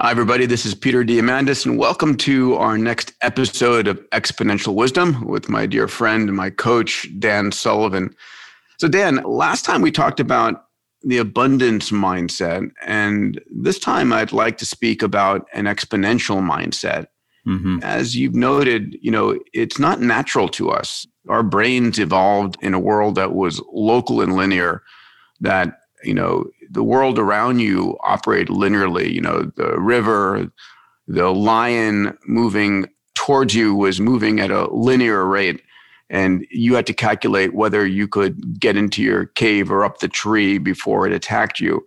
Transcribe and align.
Hi, 0.00 0.12
everybody. 0.12 0.46
This 0.46 0.64
is 0.64 0.76
Peter 0.76 1.02
Diamandis, 1.02 1.66
and 1.66 1.76
welcome 1.76 2.16
to 2.18 2.54
our 2.54 2.78
next 2.78 3.14
episode 3.20 3.88
of 3.88 3.98
Exponential 4.10 4.76
Wisdom 4.76 5.26
with 5.26 5.48
my 5.48 5.66
dear 5.66 5.88
friend 5.88 6.28
and 6.28 6.36
my 6.36 6.50
coach, 6.50 7.08
Dan 7.18 7.50
Sullivan. 7.50 8.14
So, 8.78 8.86
Dan, 8.86 9.16
last 9.24 9.64
time 9.64 9.82
we 9.82 9.90
talked 9.90 10.20
about 10.20 10.66
the 11.02 11.18
abundance 11.18 11.90
mindset, 11.90 12.70
and 12.86 13.40
this 13.50 13.80
time 13.80 14.12
I'd 14.12 14.30
like 14.30 14.56
to 14.58 14.64
speak 14.64 15.02
about 15.02 15.48
an 15.52 15.64
exponential 15.64 16.40
mindset. 16.48 17.08
Mm-hmm. 17.44 17.80
As 17.82 18.14
you've 18.14 18.36
noted, 18.36 18.96
you 19.02 19.10
know, 19.10 19.36
it's 19.52 19.80
not 19.80 20.00
natural 20.00 20.48
to 20.50 20.70
us. 20.70 21.08
Our 21.28 21.42
brains 21.42 21.98
evolved 21.98 22.56
in 22.62 22.72
a 22.72 22.78
world 22.78 23.16
that 23.16 23.34
was 23.34 23.60
local 23.72 24.20
and 24.20 24.36
linear, 24.36 24.84
that 25.40 25.76
you 26.02 26.14
know 26.14 26.46
the 26.70 26.82
world 26.82 27.18
around 27.18 27.60
you 27.60 27.96
operate 28.02 28.48
linearly. 28.48 29.12
You 29.12 29.20
know 29.20 29.50
the 29.56 29.78
river 29.78 30.50
the 31.08 31.30
lion 31.30 32.16
moving 32.26 32.86
towards 33.14 33.54
you 33.54 33.74
was 33.74 33.98
moving 33.98 34.40
at 34.40 34.50
a 34.50 34.72
linear 34.72 35.26
rate. 35.26 35.62
And 36.10 36.46
you 36.50 36.74
had 36.74 36.86
to 36.86 36.94
calculate 36.94 37.54
whether 37.54 37.86
you 37.86 38.06
could 38.06 38.60
get 38.60 38.76
into 38.76 39.02
your 39.02 39.26
cave 39.26 39.70
or 39.70 39.84
up 39.84 39.98
the 39.98 40.08
tree 40.08 40.58
before 40.58 41.06
it 41.06 41.12
attacked 41.12 41.60
you. 41.60 41.86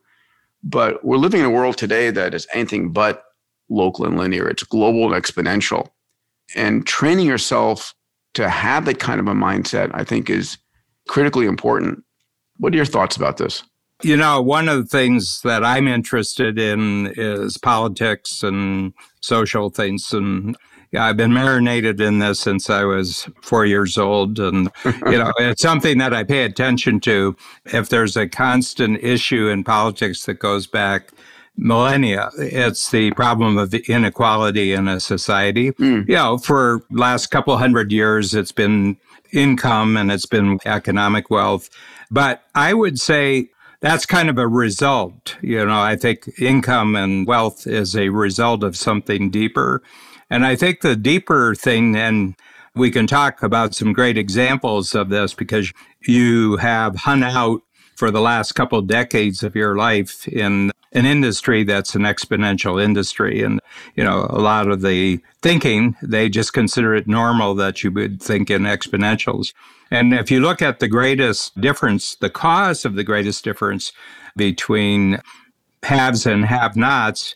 But 0.63 1.03
we're 1.03 1.17
living 1.17 1.39
in 1.39 1.45
a 1.45 1.51
world 1.51 1.77
today 1.77 2.11
that 2.11 2.33
is 2.33 2.47
anything 2.53 2.91
but 2.91 3.23
local 3.69 4.05
and 4.05 4.17
linear. 4.17 4.47
It's 4.47 4.63
global 4.63 5.11
and 5.11 5.23
exponential. 5.23 5.87
And 6.55 6.85
training 6.85 7.25
yourself 7.25 7.95
to 8.33 8.49
have 8.49 8.85
that 8.85 8.99
kind 8.99 9.19
of 9.19 9.27
a 9.27 9.33
mindset 9.33 9.91
i 9.93 10.03
think 10.03 10.29
is 10.29 10.57
critically 11.07 11.45
important. 11.45 12.03
What 12.57 12.73
are 12.73 12.77
your 12.77 12.85
thoughts 12.85 13.15
about 13.15 13.37
this 13.37 13.63
you 14.03 14.17
know, 14.17 14.41
one 14.41 14.69
of 14.69 14.77
the 14.77 14.85
things 14.85 15.41
that 15.41 15.63
I'm 15.63 15.87
interested 15.87 16.59
in 16.59 17.13
is 17.15 17.57
politics 17.57 18.43
and 18.43 18.93
social 19.21 19.69
things. 19.69 20.13
And 20.13 20.55
yeah, 20.91 21.05
I've 21.05 21.17
been 21.17 21.33
marinated 21.33 22.01
in 22.01 22.19
this 22.19 22.39
since 22.39 22.69
I 22.69 22.83
was 22.83 23.29
four 23.41 23.65
years 23.65 23.97
old. 23.97 24.39
And, 24.39 24.69
you 24.85 25.17
know, 25.17 25.31
it's 25.37 25.61
something 25.61 25.97
that 25.99 26.13
I 26.13 26.23
pay 26.23 26.43
attention 26.43 26.99
to. 27.01 27.35
If 27.65 27.89
there's 27.89 28.17
a 28.17 28.27
constant 28.27 29.01
issue 29.03 29.47
in 29.47 29.63
politics 29.63 30.25
that 30.25 30.35
goes 30.35 30.67
back 30.67 31.11
millennia, 31.55 32.29
it's 32.37 32.91
the 32.91 33.11
problem 33.11 33.57
of 33.57 33.73
inequality 33.73 34.73
in 34.73 34.87
a 34.87 34.99
society. 34.99 35.71
Mm. 35.73 36.07
You 36.09 36.15
know, 36.15 36.37
for 36.37 36.81
last 36.91 37.27
couple 37.27 37.57
hundred 37.57 37.91
years, 37.91 38.33
it's 38.33 38.51
been 38.51 38.97
income 39.31 39.95
and 39.95 40.11
it's 40.11 40.25
been 40.25 40.59
economic 40.65 41.29
wealth. 41.29 41.69
But 42.09 42.43
I 42.53 42.73
would 42.73 42.99
say 42.99 43.49
that's 43.81 44.05
kind 44.05 44.29
of 44.29 44.37
a 44.37 44.47
result. 44.47 45.35
You 45.41 45.65
know, 45.65 45.79
I 45.79 45.95
think 45.95 46.29
income 46.39 46.95
and 46.95 47.27
wealth 47.27 47.67
is 47.67 47.95
a 47.95 48.09
result 48.09 48.63
of 48.63 48.77
something 48.77 49.29
deeper. 49.29 49.81
And 50.29 50.45
I 50.45 50.55
think 50.55 50.81
the 50.81 50.95
deeper 50.95 51.55
thing, 51.55 51.95
and 51.95 52.35
we 52.75 52.91
can 52.91 53.07
talk 53.07 53.43
about 53.43 53.75
some 53.75 53.91
great 53.91 54.17
examples 54.17 54.95
of 54.95 55.09
this 55.09 55.33
because 55.33 55.73
you 56.07 56.57
have 56.57 56.95
hung 56.95 57.23
out 57.23 57.61
for 58.01 58.09
the 58.09 58.19
last 58.19 58.53
couple 58.53 58.79
of 58.79 58.87
decades 58.87 59.43
of 59.43 59.55
your 59.55 59.75
life 59.75 60.27
in 60.27 60.71
an 60.93 61.05
industry 61.05 61.63
that's 61.63 61.93
an 61.93 62.01
exponential 62.01 62.83
industry. 62.83 63.43
And, 63.43 63.59
you 63.95 64.03
know, 64.03 64.25
a 64.27 64.41
lot 64.41 64.69
of 64.69 64.81
the 64.81 65.19
thinking, 65.43 65.95
they 66.01 66.27
just 66.27 66.51
consider 66.51 66.95
it 66.95 67.05
normal 67.07 67.53
that 67.53 67.83
you 67.83 67.91
would 67.91 68.19
think 68.19 68.49
in 68.49 68.63
exponentials. 68.63 69.53
And 69.91 70.15
if 70.15 70.31
you 70.31 70.39
look 70.39 70.63
at 70.63 70.79
the 70.79 70.87
greatest 70.87 71.61
difference, 71.61 72.15
the 72.15 72.31
cause 72.31 72.85
of 72.85 72.95
the 72.95 73.03
greatest 73.03 73.43
difference 73.43 73.91
between 74.35 75.21
haves 75.83 76.25
and 76.25 76.43
have 76.43 76.75
nots, 76.75 77.35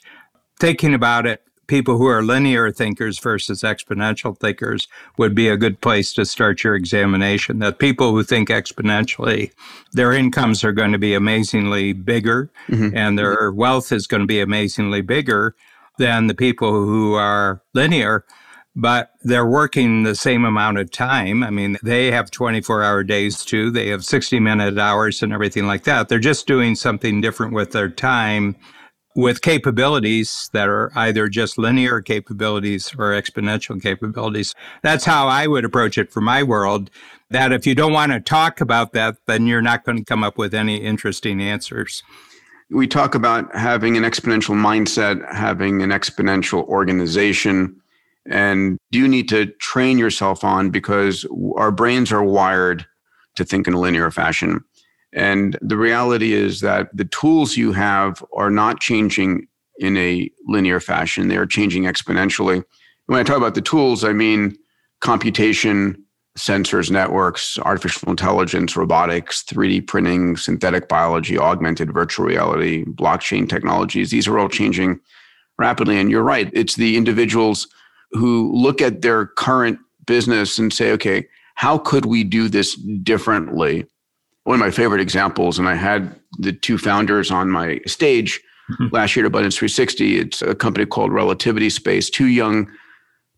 thinking 0.59 0.95
about 0.95 1.27
it, 1.27 1.43
people 1.67 1.97
who 1.97 2.07
are 2.07 2.23
linear 2.23 2.71
thinkers 2.71 3.19
versus 3.19 3.61
exponential 3.61 4.37
thinkers 4.37 4.87
would 5.17 5.35
be 5.35 5.47
a 5.47 5.57
good 5.57 5.81
place 5.81 6.13
to 6.13 6.25
start 6.25 6.63
your 6.63 6.75
examination. 6.75 7.59
That 7.59 7.79
people 7.79 8.11
who 8.11 8.23
think 8.23 8.49
exponentially, 8.49 9.51
their 9.93 10.11
incomes 10.11 10.63
are 10.63 10.71
going 10.71 10.91
to 10.91 10.97
be 10.97 11.13
amazingly 11.13 11.93
bigger 11.93 12.49
mm-hmm. 12.67 12.95
and 12.95 13.17
their 13.17 13.51
wealth 13.51 13.91
is 13.91 14.07
going 14.07 14.21
to 14.21 14.27
be 14.27 14.39
amazingly 14.39 15.01
bigger 15.01 15.55
than 15.97 16.27
the 16.27 16.35
people 16.35 16.71
who 16.71 17.13
are 17.13 17.61
linear 17.73 18.25
but 18.75 19.11
they're 19.23 19.45
working 19.45 20.03
the 20.03 20.15
same 20.15 20.43
amount 20.43 20.77
of 20.77 20.91
time. 20.91 21.43
I 21.43 21.49
mean, 21.49 21.77
they 21.81 22.11
have 22.11 22.29
24 22.29 22.83
hour 22.83 23.03
days 23.03 23.45
too. 23.45 23.71
They 23.71 23.87
have 23.87 24.03
60 24.03 24.39
minute 24.39 24.77
hours 24.77 25.23
and 25.23 25.31
everything 25.31 25.65
like 25.65 25.85
that. 25.85 26.09
They're 26.09 26.19
just 26.19 26.45
doing 26.45 26.75
something 26.75 27.21
different 27.21 27.53
with 27.53 27.71
their 27.71 27.89
time 27.89 28.55
with 29.15 29.41
capabilities 29.41 30.49
that 30.53 30.67
are 30.67 30.91
either 30.95 31.27
just 31.27 31.57
linear 31.57 32.01
capabilities 32.01 32.93
or 32.97 33.11
exponential 33.11 33.81
capabilities. 33.81 34.53
That's 34.83 35.05
how 35.05 35.27
I 35.27 35.47
would 35.47 35.65
approach 35.65 35.97
it 35.97 36.11
for 36.11 36.21
my 36.21 36.43
world. 36.43 36.91
That 37.29 37.51
if 37.51 37.65
you 37.65 37.73
don't 37.73 37.93
want 37.93 38.11
to 38.11 38.19
talk 38.19 38.61
about 38.61 38.93
that, 38.93 39.17
then 39.25 39.47
you're 39.47 39.61
not 39.61 39.83
going 39.83 39.97
to 39.97 40.03
come 40.03 40.23
up 40.23 40.37
with 40.37 40.53
any 40.53 40.77
interesting 40.77 41.41
answers. 41.41 42.03
We 42.69 42.87
talk 42.87 43.15
about 43.15 43.55
having 43.55 43.95
an 43.95 44.03
exponential 44.03 44.55
mindset, 44.55 45.33
having 45.33 45.81
an 45.81 45.89
exponential 45.89 46.65
organization 46.67 47.81
and 48.25 48.79
you 48.91 49.07
need 49.07 49.29
to 49.29 49.47
train 49.59 49.97
yourself 49.97 50.43
on 50.43 50.69
because 50.69 51.25
our 51.55 51.71
brains 51.71 52.11
are 52.11 52.23
wired 52.23 52.85
to 53.35 53.45
think 53.45 53.67
in 53.67 53.73
a 53.73 53.79
linear 53.79 54.09
fashion. 54.11 54.63
And 55.15 55.57
the 55.61 55.77
reality 55.77 56.33
is 56.33 56.59
that 56.59 56.95
the 56.95 57.05
tools 57.05 57.55
you 57.55 57.71
have 57.71 58.23
are 58.35 58.51
not 58.51 58.81
changing 58.81 59.47
in 59.79 59.97
a 59.97 60.29
linear 60.47 60.79
fashion, 60.79 61.29
they 61.29 61.37
are 61.37 61.45
changing 61.45 61.83
exponentially. 61.83 62.63
When 63.07 63.19
I 63.19 63.23
talk 63.23 63.37
about 63.37 63.55
the 63.55 63.61
tools, 63.61 64.03
I 64.03 64.13
mean 64.13 64.57
computation, 65.01 66.03
sensors, 66.37 66.91
networks, 66.91 67.57
artificial 67.59 68.09
intelligence, 68.09 68.75
robotics, 68.75 69.43
3D 69.43 69.87
printing, 69.87 70.35
synthetic 70.35 70.89
biology, 70.89 71.37
augmented 71.37 71.93
virtual 71.93 72.25
reality, 72.25 72.83
blockchain 72.85 73.47
technologies. 73.47 74.11
These 74.11 74.27
are 74.27 74.37
all 74.37 74.49
changing 74.49 74.99
rapidly. 75.57 75.97
And 75.97 76.11
you're 76.11 76.23
right, 76.23 76.49
it's 76.53 76.75
the 76.75 76.97
individuals 76.97 77.67
who 78.11 78.51
look 78.53 78.81
at 78.81 79.01
their 79.01 79.27
current 79.27 79.79
business 80.05 80.59
and 80.59 80.73
say, 80.73 80.91
okay, 80.91 81.25
how 81.55 81.77
could 81.77 82.05
we 82.05 82.23
do 82.23 82.49
this 82.49 82.75
differently? 82.75 83.85
One 84.45 84.55
of 84.55 84.59
my 84.59 84.71
favorite 84.71 85.01
examples, 85.01 85.59
and 85.59 85.67
I 85.67 85.75
had 85.75 86.19
the 86.39 86.53
two 86.53 86.77
founders 86.77 87.31
on 87.31 87.49
my 87.49 87.81
stage 87.85 88.41
mm-hmm. 88.71 88.93
last 88.93 89.15
year 89.15 89.25
at 89.25 89.27
Abundance 89.27 89.57
360. 89.57 90.19
It's 90.19 90.41
a 90.41 90.55
company 90.55 90.85
called 90.85 91.11
Relativity 91.11 91.69
Space, 91.69 92.09
two 92.09 92.27
young 92.27 92.69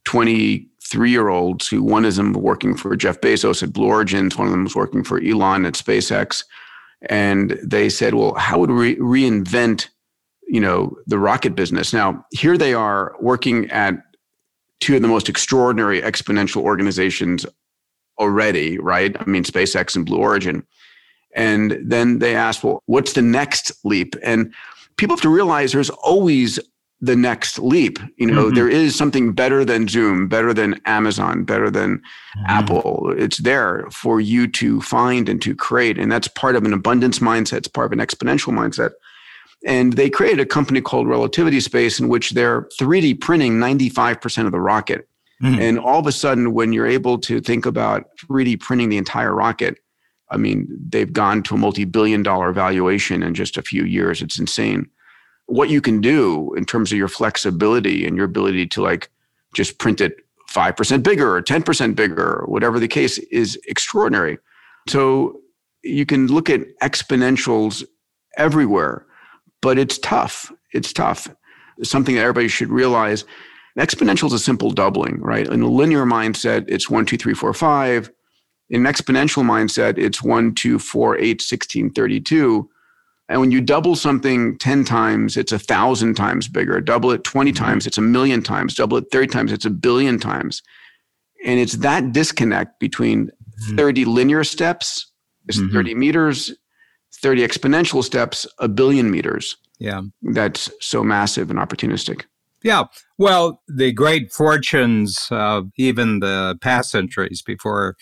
23 0.06 1.12
year 1.12 1.30
olds 1.30 1.68
who 1.68 1.84
one 1.84 2.06
of 2.06 2.16
them 2.16 2.34
working 2.34 2.76
for 2.76 2.96
Jeff 2.96 3.20
Bezos 3.20 3.62
at 3.62 3.74
Blue 3.74 3.88
Origins, 3.88 4.38
one 4.38 4.48
of 4.48 4.52
them 4.52 4.64
was 4.64 4.76
working 4.76 5.04
for 5.04 5.22
Elon 5.22 5.66
at 5.66 5.74
SpaceX. 5.74 6.44
And 7.10 7.60
they 7.64 7.90
said, 7.90 8.14
well, 8.14 8.34
how 8.36 8.58
would 8.60 8.72
we 8.72 8.96
reinvent, 8.96 9.90
you 10.48 10.62
know, 10.62 10.98
the 11.08 11.20
rocket 11.20 11.56
business? 11.56 11.94
Now, 11.94 12.26
here 12.32 12.58
they 12.58 12.74
are 12.74 13.16
working 13.20 13.70
at 13.70 14.02
two 14.80 14.96
of 14.96 15.02
the 15.02 15.08
most 15.08 15.30
extraordinary 15.30 16.02
exponential 16.02 16.62
organizations 16.62 17.46
already, 18.20 18.80
right? 18.80 19.16
I 19.20 19.26
mean, 19.26 19.44
SpaceX 19.44 19.96
and 19.96 20.06
Blue 20.06 20.20
Origin. 20.20 20.66
And 21.38 21.78
then 21.82 22.18
they 22.20 22.36
asked, 22.36 22.64
well, 22.64 22.82
what's 22.88 23.14
the 23.14 23.22
next 23.22 23.72
leap? 23.86 24.16
And 24.24 24.54
people 24.98 25.16
have 25.16 25.22
to 25.22 25.30
realize 25.30 25.72
there's 25.72 25.92
always 25.92 26.60
the 27.00 27.16
next 27.16 27.60
leap. 27.60 28.00
You 28.18 28.26
know, 28.26 28.46
mm-hmm. 28.46 28.56
there 28.56 28.68
is 28.68 28.96
something 28.96 29.34
better 29.34 29.64
than 29.64 29.88
Zoom, 29.88 30.28
better 30.28 30.52
than 30.52 30.82
Amazon, 30.86 31.44
better 31.44 31.70
than 31.70 32.00
mm-hmm. 32.00 32.46
Apple. 32.48 33.14
It's 33.16 33.38
there 33.38 33.86
for 33.92 34.20
you 34.20 34.48
to 34.48 34.82
find 34.82 35.30
and 35.30 35.40
to 35.44 35.56
create. 35.56 36.00
And 36.00 36.12
that's 36.12 36.28
part 36.28 36.56
of 36.56 36.66
an 36.66 36.74
abundance 36.74 37.20
mindset, 37.20 37.58
it's 37.58 37.68
part 37.68 37.86
of 37.86 38.00
an 38.00 38.06
exponential 38.06 38.52
mindset. 38.52 38.92
And 39.64 39.94
they 39.94 40.10
created 40.10 40.40
a 40.40 40.46
company 40.46 40.82
called 40.82 41.08
Relativity 41.08 41.60
Space 41.60 42.00
in 42.00 42.10
which 42.10 42.32
they're 42.32 42.64
3D 42.80 43.22
printing 43.22 43.54
95% 43.54 44.48
of 44.48 44.52
the 44.52 44.60
rocket. 44.60 45.08
Mm-hmm. 45.44 45.62
And 45.62 45.80
all 45.80 46.00
of 46.00 46.08
a 46.08 46.12
sudden, 46.12 46.54
when 46.54 46.74
you're 46.74 46.88
able 46.88 47.20
to 47.20 47.40
think 47.40 47.68
about 47.68 48.06
3D 48.26 48.60
printing 48.60 48.90
the 48.90 48.98
entire 48.98 49.36
rocket, 49.36 49.78
I 50.30 50.38
mean, 50.38 50.68
they've 50.90 51.12
gone 51.12 51.44
to 51.44 51.56
a 51.56 51.58
multi 51.58 51.86
billion 51.86 52.24
dollar 52.24 52.52
valuation 52.52 53.24
in 53.24 53.34
just 53.34 53.58
a 53.58 53.62
few 53.62 53.84
years. 53.84 54.22
It's 54.22 54.40
insane. 54.40 54.90
What 55.46 55.70
you 55.70 55.80
can 55.80 56.02
do 56.02 56.54
in 56.56 56.66
terms 56.66 56.92
of 56.92 56.98
your 56.98 57.08
flexibility 57.08 58.06
and 58.06 58.18
your 58.18 58.26
ability 58.26 58.68
to 58.68 58.82
like 58.82 59.10
just 59.56 59.80
print 59.80 60.02
it 60.02 60.18
5% 60.52 61.04
bigger 61.04 61.36
or 61.36 61.42
10% 61.42 61.96
bigger, 61.96 62.44
whatever 62.48 62.80
the 62.80 62.88
case, 62.88 63.18
is 63.18 63.58
extraordinary. 63.68 64.38
So 64.88 65.40
you 65.84 66.06
can 66.06 66.28
look 66.28 66.50
at 66.50 66.62
exponentials 66.82 67.84
everywhere 68.38 69.08
but 69.62 69.78
it's 69.78 69.98
tough. 69.98 70.52
It's 70.74 70.94
tough. 70.94 71.28
It's 71.78 71.90
something 71.90 72.16
that 72.16 72.22
everybody 72.22 72.48
should 72.48 72.70
realize. 72.70 73.26
Exponential 73.78 74.28
is 74.28 74.34
a 74.34 74.40
simple 74.40 74.72
doubling, 74.72 75.20
right? 75.20 75.48
In 75.48 75.62
a 75.62 75.68
linear 75.68 76.06
mindset, 76.06 76.66
it's 76.68 76.90
one, 76.90 77.06
two, 77.06 77.18
three, 77.18 77.34
four, 77.34 77.54
five. 77.54 78.12
In 78.70 78.86
an 78.86 78.94
exponential 78.94 79.44
mindset, 79.44 79.98
it's 79.98 80.22
one, 80.22 80.54
two, 80.54 80.78
four, 80.78 81.18
eight, 81.18 81.42
16, 81.42 81.92
32. 81.92 82.70
And 83.30 83.42
when 83.42 83.52
you 83.52 83.62
double 83.62 83.96
something 83.96 84.58
10 84.58 84.86
times, 84.86 85.36
it's 85.36 85.52
a 85.52 85.60
thousand 85.60 86.16
times 86.16 86.48
bigger. 86.48 86.80
Double 86.80 87.12
it 87.12 87.24
20 87.24 87.52
mm-hmm. 87.52 87.64
times, 87.64 87.88
it's 87.88 87.98
a 87.98 88.02
million 88.02 88.42
times. 88.42 88.76
Double 88.76 88.98
it 88.98 89.06
30 89.12 89.28
times, 89.28 89.52
it's 89.52 89.66
a 89.66 89.70
billion 89.70 90.20
times. 90.20 90.62
And 91.46 91.60
it's 91.60 91.74
that 91.78 92.14
disconnect 92.14 92.80
between 92.80 93.28
mm-hmm. 93.28 93.76
30 93.76 94.06
linear 94.06 94.44
steps, 94.44 95.12
mm-hmm. 95.52 95.74
30 95.74 95.96
meters, 95.96 96.54
30 97.22 97.46
exponential 97.46 98.04
steps, 98.04 98.48
a 98.60 98.68
billion 98.68 99.12
meters. 99.12 99.58
Yeah. 99.80 100.02
That's 100.22 100.72
so 100.80 101.04
massive 101.04 101.50
and 101.50 101.60
opportunistic. 101.60 102.24
Yeah. 102.64 102.86
Well, 103.18 103.62
the 103.68 103.92
great 103.92 104.32
fortunes 104.32 105.28
of 105.32 105.70
even 105.78 106.20
the 106.20 106.58
past 106.62 106.92
centuries 106.92 107.42
before 107.42 107.96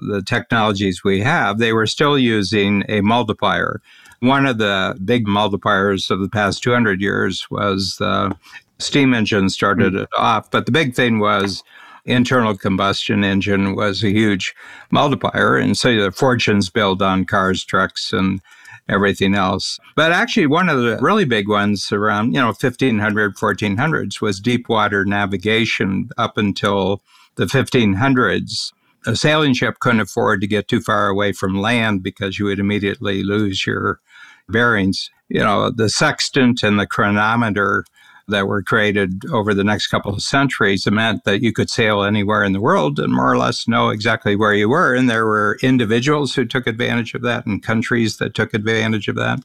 the 0.00 0.22
technologies 0.22 1.04
we 1.04 1.20
have, 1.20 1.58
they 1.58 1.72
were 1.72 1.86
still 1.86 2.18
using 2.18 2.84
a 2.88 3.00
multiplier. 3.00 3.80
One 4.20 4.46
of 4.46 4.58
the 4.58 4.98
big 5.04 5.26
multipliers 5.26 6.10
of 6.10 6.20
the 6.20 6.28
past 6.28 6.62
200 6.62 7.00
years 7.00 7.50
was 7.50 7.96
the 7.98 8.36
steam 8.78 9.14
engine 9.14 9.48
started 9.48 9.94
it 9.94 10.08
off. 10.16 10.50
But 10.50 10.66
the 10.66 10.72
big 10.72 10.94
thing 10.94 11.18
was 11.18 11.62
internal 12.04 12.56
combustion 12.56 13.24
engine 13.24 13.76
was 13.76 14.02
a 14.02 14.10
huge 14.10 14.54
multiplier. 14.90 15.56
And 15.56 15.76
so 15.76 15.94
the 15.94 16.10
fortunes 16.10 16.70
built 16.70 17.02
on 17.02 17.24
cars, 17.24 17.64
trucks, 17.64 18.12
and 18.12 18.40
everything 18.88 19.34
else. 19.34 19.78
But 19.96 20.12
actually, 20.12 20.46
one 20.46 20.68
of 20.68 20.80
the 20.80 20.98
really 21.00 21.24
big 21.24 21.48
ones 21.48 21.92
around, 21.92 22.34
you 22.34 22.40
know, 22.40 22.48
1500, 22.48 23.36
1400s 23.36 24.20
was 24.20 24.40
deep 24.40 24.68
water 24.68 25.04
navigation 25.04 26.10
up 26.18 26.36
until 26.36 27.00
the 27.36 27.44
1500s. 27.46 28.72
A 29.06 29.16
sailing 29.16 29.54
ship 29.54 29.78
couldn't 29.80 30.00
afford 30.00 30.40
to 30.40 30.46
get 30.46 30.68
too 30.68 30.80
far 30.80 31.08
away 31.08 31.32
from 31.32 31.60
land 31.60 32.02
because 32.02 32.38
you 32.38 32.44
would 32.46 32.58
immediately 32.58 33.22
lose 33.22 33.66
your 33.66 34.00
bearings. 34.48 35.10
You 35.28 35.40
know, 35.40 35.70
the 35.70 35.88
sextant 35.88 36.62
and 36.62 36.78
the 36.78 36.86
chronometer 36.86 37.84
that 38.28 38.46
were 38.46 38.62
created 38.62 39.24
over 39.32 39.54
the 39.54 39.64
next 39.64 39.88
couple 39.88 40.12
of 40.14 40.22
centuries 40.22 40.86
meant 40.86 41.24
that 41.24 41.42
you 41.42 41.52
could 41.52 41.70
sail 41.70 42.02
anywhere 42.02 42.44
in 42.44 42.52
the 42.52 42.60
world 42.60 42.98
and 42.98 43.12
more 43.12 43.32
or 43.32 43.38
less 43.38 43.66
know 43.66 43.90
exactly 43.90 44.36
where 44.36 44.54
you 44.54 44.68
were. 44.68 44.94
And 44.94 45.10
there 45.10 45.26
were 45.26 45.58
individuals 45.62 46.34
who 46.34 46.44
took 46.44 46.66
advantage 46.66 47.14
of 47.14 47.22
that 47.22 47.46
and 47.46 47.62
countries 47.62 48.18
that 48.18 48.34
took 48.34 48.54
advantage 48.54 49.08
of 49.08 49.16
that. 49.16 49.40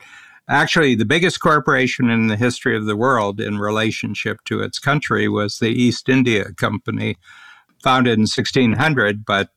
Actually, 0.48 0.94
the 0.94 1.06
biggest 1.06 1.40
corporation 1.40 2.10
in 2.10 2.28
the 2.28 2.38
history 2.38 2.78
of 2.78 2.86
the 2.86 2.96
world 2.96 3.42
in 3.42 3.58
relationship 3.58 4.44
to 4.46 4.62
its 4.62 4.78
country 4.78 5.28
was 5.28 5.58
the 5.58 5.70
East 5.70 6.08
India 6.08 6.54
Company, 6.54 7.18
founded 7.86 8.14
in 8.14 8.22
1600, 8.22 9.24
but 9.24 9.50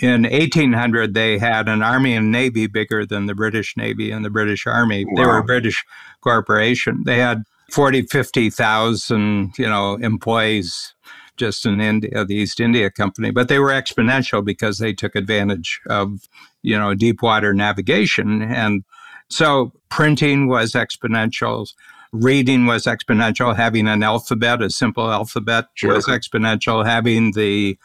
in 0.00 0.22
1800 0.22 1.12
they 1.12 1.38
had 1.38 1.68
an 1.68 1.82
army 1.82 2.16
and 2.16 2.32
navy 2.32 2.66
bigger 2.66 3.06
than 3.06 3.26
the 3.26 3.34
british 3.34 3.76
navy 3.76 4.10
and 4.10 4.24
the 4.24 4.30
british 4.30 4.66
army. 4.66 5.04
Wow. 5.04 5.12
they 5.14 5.26
were 5.26 5.38
a 5.38 5.44
british 5.44 5.84
corporation. 6.20 7.02
They 7.04 7.18
had 7.18 7.44
40 7.70 8.02
50,000 8.02 9.52
you 9.58 9.68
know 9.68 9.94
employees 9.96 10.94
just 11.36 11.66
in 11.66 11.80
India 11.80 12.10
uh, 12.16 12.24
the 12.24 12.34
East 12.34 12.58
India 12.58 12.90
Company 12.90 13.30
but 13.30 13.48
they 13.48 13.58
were 13.58 13.70
exponential 13.70 14.44
because 14.44 14.78
they 14.78 14.92
took 14.92 15.14
advantage 15.14 15.80
of 15.88 16.28
you 16.62 16.78
know 16.78 16.94
deep 16.94 17.22
water 17.22 17.54
navigation. 17.54 18.42
And 18.42 18.82
so 19.28 19.72
printing 19.90 20.48
was 20.48 20.72
exponential 20.72 21.68
reading 22.14 22.64
was 22.64 22.84
exponential 22.84 23.56
having 23.56 23.88
an 23.88 24.02
alphabet 24.04 24.62
a 24.62 24.70
simple 24.70 25.10
alphabet 25.10 25.66
sure. 25.74 25.94
was 25.94 26.06
exponential 26.06 26.86
having 26.86 27.32
the 27.32 27.76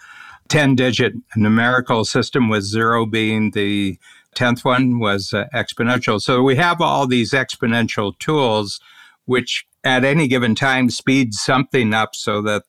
10 0.49 0.75
digit 0.75 1.13
numerical 1.35 2.05
system 2.05 2.47
with 2.47 2.63
zero 2.63 3.07
being 3.07 3.51
the 3.51 3.97
10th 4.35 4.63
one 4.63 4.99
was 4.99 5.33
uh, 5.33 5.45
exponential. 5.53 6.21
So 6.21 6.43
we 6.43 6.55
have 6.57 6.79
all 6.79 7.07
these 7.07 7.31
exponential 7.31 8.17
tools, 8.19 8.79
which 9.25 9.65
at 9.83 10.05
any 10.05 10.27
given 10.27 10.53
time 10.53 10.91
speed 10.91 11.33
something 11.33 11.93
up 11.93 12.13
so 12.13 12.41
that 12.43 12.63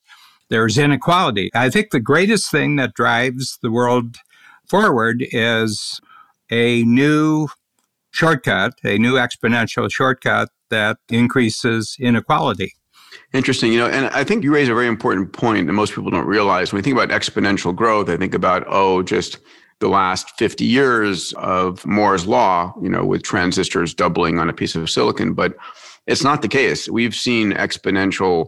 there's 0.49 0.79
inequality. 0.79 1.51
I 1.53 1.69
think 1.69 1.91
the 1.91 1.99
greatest 1.99 2.49
thing 2.49 2.75
that 2.77 2.95
drives 2.95 3.59
the 3.61 3.71
world 3.71 4.17
forward 4.67 5.23
is 5.31 6.01
a 6.49 6.83
new 6.83 7.49
shortcut, 8.09 8.73
a 8.83 8.97
new 8.97 9.13
exponential 9.13 9.91
shortcut 9.91 10.49
that 10.71 10.97
increases 11.09 11.95
inequality. 11.99 12.73
Interesting. 13.33 13.71
You 13.71 13.79
know, 13.79 13.87
and 13.87 14.07
I 14.07 14.23
think 14.23 14.43
you 14.43 14.53
raise 14.53 14.69
a 14.69 14.73
very 14.73 14.87
important 14.87 15.33
point 15.33 15.67
that 15.67 15.73
most 15.73 15.93
people 15.93 16.11
don't 16.11 16.27
realize. 16.27 16.71
When 16.71 16.79
we 16.79 16.83
think 16.83 16.97
about 16.97 17.09
exponential 17.09 17.75
growth, 17.75 18.09
I 18.09 18.17
think 18.17 18.33
about, 18.33 18.65
oh, 18.67 19.03
just 19.03 19.37
the 19.79 19.87
last 19.87 20.31
50 20.37 20.65
years 20.65 21.33
of 21.33 21.85
Moore's 21.85 22.27
law, 22.27 22.73
you 22.81 22.89
know, 22.89 23.05
with 23.05 23.23
transistors 23.23 23.93
doubling 23.93 24.39
on 24.39 24.49
a 24.49 24.53
piece 24.53 24.75
of 24.75 24.89
silicon. 24.89 25.33
But 25.33 25.55
it's 26.07 26.23
not 26.23 26.41
the 26.41 26.47
case. 26.47 26.89
We've 26.89 27.15
seen 27.15 27.51
exponential 27.53 28.47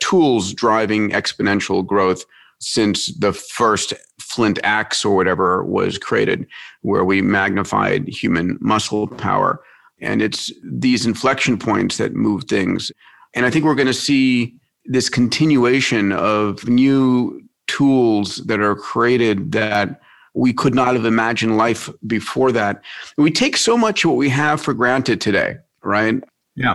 tools 0.00 0.52
driving 0.52 1.10
exponential 1.10 1.86
growth 1.86 2.24
since 2.60 3.14
the 3.18 3.32
first 3.32 3.92
flint 4.20 4.58
axe 4.64 5.04
or 5.04 5.14
whatever 5.14 5.64
was 5.64 5.98
created, 5.98 6.46
where 6.82 7.04
we 7.04 7.20
magnified 7.20 8.08
human 8.08 8.58
muscle 8.60 9.06
power. 9.06 9.60
And 10.00 10.20
it's 10.22 10.50
these 10.62 11.06
inflection 11.06 11.58
points 11.58 11.96
that 11.98 12.14
move 12.14 12.44
things. 12.44 12.90
And 13.34 13.46
I 13.46 13.50
think 13.50 13.64
we're 13.64 13.74
going 13.74 13.86
to 13.86 13.94
see 13.94 14.54
this 14.84 15.08
continuation 15.08 16.12
of 16.12 16.68
new 16.68 17.40
tools 17.66 18.36
that 18.46 18.60
are 18.60 18.74
created 18.74 19.52
that 19.52 20.00
we 20.34 20.52
could 20.52 20.74
not 20.74 20.94
have 20.94 21.04
imagined 21.04 21.56
life 21.56 21.88
before 22.06 22.52
that. 22.52 22.82
We 23.16 23.30
take 23.30 23.56
so 23.56 23.78
much 23.78 24.04
of 24.04 24.10
what 24.10 24.16
we 24.16 24.28
have 24.30 24.60
for 24.60 24.74
granted 24.74 25.20
today, 25.20 25.56
right? 25.82 26.22
Yeah. 26.56 26.74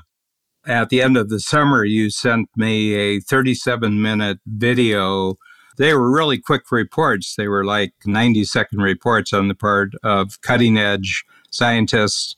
At 0.66 0.90
the 0.90 1.02
end 1.02 1.18
of 1.18 1.30
the 1.30 1.40
summer, 1.40 1.84
you 1.84 2.10
sent 2.10 2.50
me 2.56 2.94
a 2.94 3.20
37 3.20 4.02
minute 4.02 4.40
video. 4.46 5.36
They 5.78 5.94
were 5.94 6.12
really 6.12 6.38
quick 6.38 6.72
reports. 6.72 7.36
They 7.36 7.48
were 7.48 7.66
like 7.66 7.94
90 8.06 8.44
second 8.46 8.80
reports 8.82 9.34
on 9.34 9.48
the 9.48 9.56
part 9.56 9.94
of 10.04 10.42
cutting 10.42 10.78
edge 10.78 11.24
scientists 11.52 12.36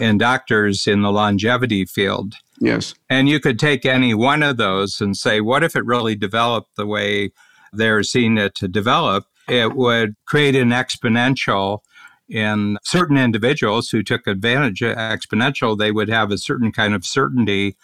and 0.00 0.18
doctors 0.18 0.86
in 0.86 1.02
the 1.02 1.12
longevity 1.12 1.84
field. 1.84 2.34
Yes. 2.60 2.94
And 3.08 3.28
you 3.28 3.40
could 3.40 3.58
take 3.58 3.86
any 3.86 4.14
one 4.14 4.42
of 4.42 4.56
those 4.56 5.00
and 5.00 5.16
say, 5.16 5.40
what 5.40 5.62
if 5.62 5.76
it 5.76 5.84
really 5.84 6.14
developed 6.14 6.76
the 6.76 6.86
way 6.86 7.30
they're 7.72 8.02
seeing 8.02 8.38
it 8.38 8.54
to 8.56 8.68
develop? 8.68 9.26
It 9.48 9.74
would 9.74 10.14
create 10.26 10.56
an 10.56 10.70
exponential 10.70 11.80
in 12.28 12.78
certain 12.84 13.16
individuals 13.16 13.90
who 13.90 14.02
took 14.02 14.26
advantage 14.26 14.82
of 14.82 14.96
exponential, 14.96 15.76
they 15.76 15.90
would 15.90 16.08
have 16.08 16.30
a 16.30 16.38
certain 16.38 16.70
kind 16.70 16.94
of 16.94 17.04
certainty 17.04 17.76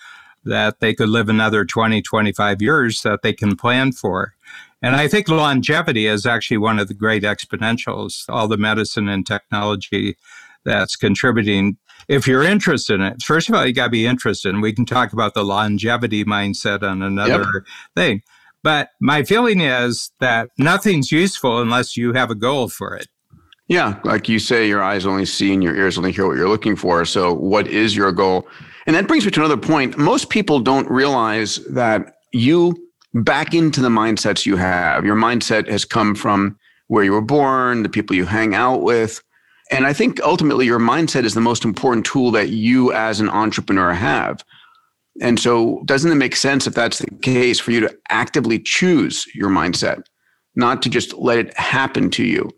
that 0.45 0.79
they 0.79 0.95
could 0.95 1.09
live 1.09 1.29
another 1.29 1.65
20, 1.65 2.01
25 2.01 2.63
years 2.63 3.03
that 3.03 3.23
they 3.23 3.33
can 3.33 3.57
plan 3.57 3.91
for. 3.91 4.35
And 4.81 4.95
I 4.95 5.09
think 5.09 5.29
longevity 5.29 6.07
is 6.07 6.25
actually 6.25 6.59
one 6.59 6.79
of 6.79 6.87
the 6.87 6.95
great 6.95 7.25
exponentials, 7.25 8.25
all 8.29 8.47
the 8.47 8.57
medicine 8.57 9.09
and 9.09 9.27
technology 9.27 10.17
that's 10.65 10.95
contributing 10.95 11.79
if 12.09 12.27
you're 12.27 12.43
interested 12.43 12.95
in 12.95 13.03
it, 13.03 13.23
first 13.23 13.49
of 13.49 13.55
all, 13.55 13.67
you 13.67 13.73
got 13.73 13.85
to 13.85 13.91
be 13.91 14.07
interested. 14.07 14.51
And 14.53 14.63
we 14.63 14.73
can 14.73 14.87
talk 14.87 15.13
about 15.13 15.35
the 15.35 15.45
longevity 15.45 16.25
mindset 16.25 16.83
on 16.83 17.03
another 17.03 17.45
yep. 17.55 17.65
thing. 17.95 18.23
But 18.63 18.91
my 19.01 19.23
feeling 19.23 19.61
is 19.61 20.11
that 20.21 20.51
nothing's 20.59 21.13
useful 21.13 21.61
unless 21.61 21.97
you 21.97 22.13
have 22.15 22.31
a 22.31 22.35
goal 22.35 22.69
for 22.69 22.95
it. 22.95 23.07
Yeah, 23.69 23.99
like 24.05 24.29
you 24.29 24.39
say, 24.39 24.69
your 24.69 24.83
eyes 24.83 25.07
only 25.07 25.25
see 25.27 25.53
and 25.53 25.63
your 25.63 25.75
ears 25.75 25.99
only 25.99 26.13
hear 26.13 26.27
what 26.27 26.37
you're 26.37 26.49
looking 26.49 26.77
for. 26.77 27.05
So, 27.05 27.33
what 27.33 27.67
is 27.67 27.97
your 27.97 28.13
goal? 28.13 28.47
And 28.87 28.95
that 28.95 29.09
brings 29.09 29.25
me 29.25 29.33
to 29.33 29.41
another 29.41 29.57
point. 29.57 29.99
Most 29.99 30.31
people 30.31 30.61
don't 30.61 30.89
realize 30.89 31.57
that 31.71 32.19
you 32.33 32.77
back 33.15 33.55
into 33.55 33.81
the 33.81 33.89
mindsets 33.89 34.47
you 34.47 34.57
have. 34.57 35.05
Your 35.05 35.17
mindset 35.17 35.69
has 35.69 35.85
come 35.85 36.15
from 36.15 36.57
where 36.87 37.03
you 37.03 37.13
were 37.13 37.21
born, 37.21 37.83
the 37.83 37.89
people 37.89 38.15
you 38.15 38.25
hang 38.25 38.55
out 38.55 38.83
with, 38.83 39.21
and 39.71 39.87
I 39.87 39.93
think 39.93 40.21
ultimately 40.23 40.67
your 40.67 40.79
mindset 40.79 41.25
is 41.25 41.35
the 41.35 41.41
most 41.41 41.65
important 41.65 42.07
tool 42.07 42.31
that 42.33 42.51
you 42.51 42.93
as 42.93 43.21
an 43.21 43.29
entrepreneur 43.29 43.93
have. 43.93 44.45
And 45.21 45.41
so, 45.41 45.83
doesn't 45.87 46.13
it 46.13 46.17
make 46.17 46.37
sense 46.37 46.67
if 46.67 46.75
that's 46.75 46.99
the 46.99 47.11
case 47.23 47.59
for 47.59 47.71
you 47.71 47.81
to 47.81 47.97
actively 48.11 48.59
choose 48.59 49.27
your 49.35 49.49
mindset, 49.49 50.03
not 50.55 50.83
to 50.83 50.91
just 50.91 51.15
let 51.15 51.39
it 51.39 51.59
happen 51.59 52.11
to 52.11 52.25
you? 52.25 52.51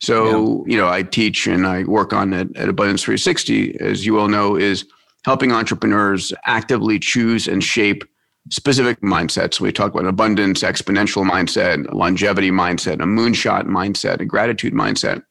So, 0.00 0.64
yeah. 0.66 0.72
you 0.72 0.76
know, 0.80 0.88
I 0.88 1.04
teach 1.04 1.46
and 1.46 1.64
I 1.64 1.84
work 1.84 2.12
on 2.12 2.32
it 2.32 2.48
at 2.56 2.68
Abundance 2.68 3.04
360, 3.04 3.80
as 3.80 4.04
you 4.04 4.18
all 4.18 4.26
know, 4.26 4.56
is 4.56 4.84
helping 5.24 5.52
entrepreneurs 5.52 6.32
actively 6.44 6.98
choose 6.98 7.46
and 7.46 7.62
shape 7.62 8.02
specific 8.50 9.00
mindsets. 9.00 9.60
We 9.60 9.70
talk 9.70 9.94
about 9.94 10.06
abundance, 10.06 10.62
exponential 10.62 11.24
mindset, 11.24 11.92
longevity 11.94 12.50
mindset, 12.50 12.94
a 12.94 13.06
moonshot 13.06 13.66
mindset, 13.66 14.20
a 14.20 14.24
gratitude 14.24 14.74
mindset. 14.74 15.22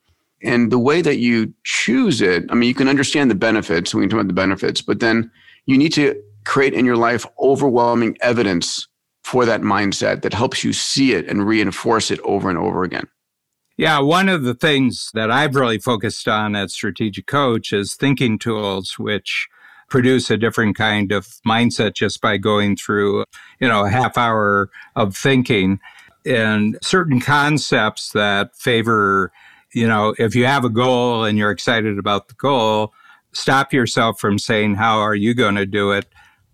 And 0.43 0.71
the 0.71 0.79
way 0.79 1.01
that 1.01 1.17
you 1.17 1.53
choose 1.63 2.21
it, 2.21 2.45
I 2.49 2.55
mean, 2.55 2.67
you 2.67 2.73
can 2.73 2.87
understand 2.87 3.29
the 3.29 3.35
benefits. 3.35 3.93
We 3.93 4.01
can 4.03 4.09
talk 4.09 4.19
about 4.21 4.27
the 4.27 4.33
benefits, 4.33 4.81
but 4.81 4.99
then 4.99 5.31
you 5.65 5.77
need 5.77 5.93
to 5.93 6.19
create 6.45 6.73
in 6.73 6.85
your 6.85 6.97
life 6.97 7.25
overwhelming 7.39 8.17
evidence 8.21 8.87
for 9.23 9.45
that 9.45 9.61
mindset 9.61 10.23
that 10.23 10.33
helps 10.33 10.63
you 10.63 10.73
see 10.73 11.13
it 11.13 11.27
and 11.27 11.45
reinforce 11.45 12.09
it 12.09 12.19
over 12.21 12.49
and 12.49 12.57
over 12.57 12.83
again. 12.83 13.07
Yeah, 13.77 13.99
one 13.99 14.29
of 14.29 14.43
the 14.43 14.53
things 14.53 15.11
that 15.13 15.31
I've 15.31 15.55
really 15.55 15.79
focused 15.79 16.27
on 16.27 16.55
at 16.55 16.71
Strategic 16.71 17.27
Coach 17.27 17.71
is 17.71 17.95
thinking 17.95 18.37
tools, 18.37 18.97
which 18.97 19.47
produce 19.89 20.29
a 20.29 20.37
different 20.37 20.75
kind 20.75 21.11
of 21.11 21.27
mindset 21.47 21.93
just 21.93 22.21
by 22.21 22.37
going 22.37 22.75
through, 22.75 23.25
you 23.59 23.67
know, 23.67 23.85
a 23.85 23.89
half 23.89 24.17
hour 24.17 24.69
of 24.95 25.15
thinking 25.15 25.79
and 26.25 26.77
certain 26.81 27.19
concepts 27.19 28.11
that 28.11 28.55
favor, 28.55 29.31
you 29.73 29.87
know, 29.87 30.13
if 30.17 30.35
you 30.35 30.45
have 30.45 30.65
a 30.65 30.69
goal 30.69 31.23
and 31.23 31.37
you're 31.37 31.51
excited 31.51 31.97
about 31.97 32.27
the 32.27 32.33
goal, 32.35 32.93
stop 33.33 33.73
yourself 33.73 34.19
from 34.19 34.37
saying, 34.37 34.75
How 34.75 34.99
are 34.99 35.15
you 35.15 35.33
going 35.33 35.55
to 35.55 35.65
do 35.65 35.91
it? 35.91 36.07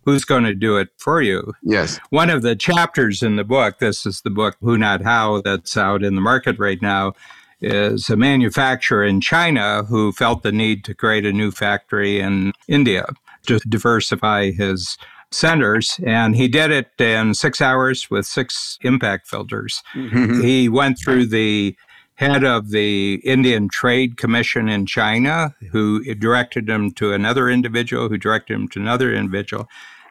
Who's 0.05 0.23
going 0.23 0.45
to 0.45 0.55
do 0.55 0.77
it 0.77 0.89
for 0.97 1.21
you? 1.21 1.53
Yes. 1.63 1.99
One 2.11 2.29
of 2.29 2.41
the 2.41 2.55
chapters 2.55 3.21
in 3.21 3.35
the 3.35 3.43
book, 3.43 3.79
this 3.79 4.05
is 4.05 4.21
the 4.21 4.29
book 4.29 4.55
Who 4.61 4.77
Not 4.77 5.01
How 5.01 5.41
that's 5.41 5.75
out 5.75 6.03
in 6.03 6.15
the 6.15 6.21
market 6.21 6.57
right 6.59 6.81
now, 6.81 7.13
is 7.59 8.09
a 8.09 8.15
manufacturer 8.15 9.03
in 9.03 9.19
China 9.19 9.83
who 9.83 10.11
felt 10.13 10.43
the 10.43 10.51
need 10.51 10.85
to 10.85 10.93
create 10.93 11.25
a 11.25 11.33
new 11.33 11.51
factory 11.51 12.19
in 12.19 12.53
India 12.67 13.07
to 13.47 13.59
diversify 13.67 14.51
his 14.51 14.97
centers. 15.31 15.99
And 16.05 16.35
he 16.35 16.47
did 16.47 16.71
it 16.71 16.91
in 16.99 17.33
six 17.33 17.59
hours 17.59 18.09
with 18.09 18.25
six 18.25 18.77
impact 18.81 19.27
filters. 19.27 19.83
Mm-hmm. 19.93 20.41
He 20.41 20.69
went 20.69 20.99
through 20.99 21.25
the 21.25 21.75
head 22.17 22.43
of 22.43 22.71
the 22.71 23.15
Indian 23.23 23.69
Trade 23.69 24.17
Commission 24.17 24.67
in 24.67 24.85
China, 24.87 25.55
who 25.71 26.03
directed 26.15 26.67
him 26.67 26.91
to 26.93 27.13
another 27.13 27.47
individual, 27.47 28.09
who 28.09 28.17
directed 28.17 28.55
him 28.55 28.67
to 28.69 28.79
another 28.79 29.13
individual. 29.13 29.67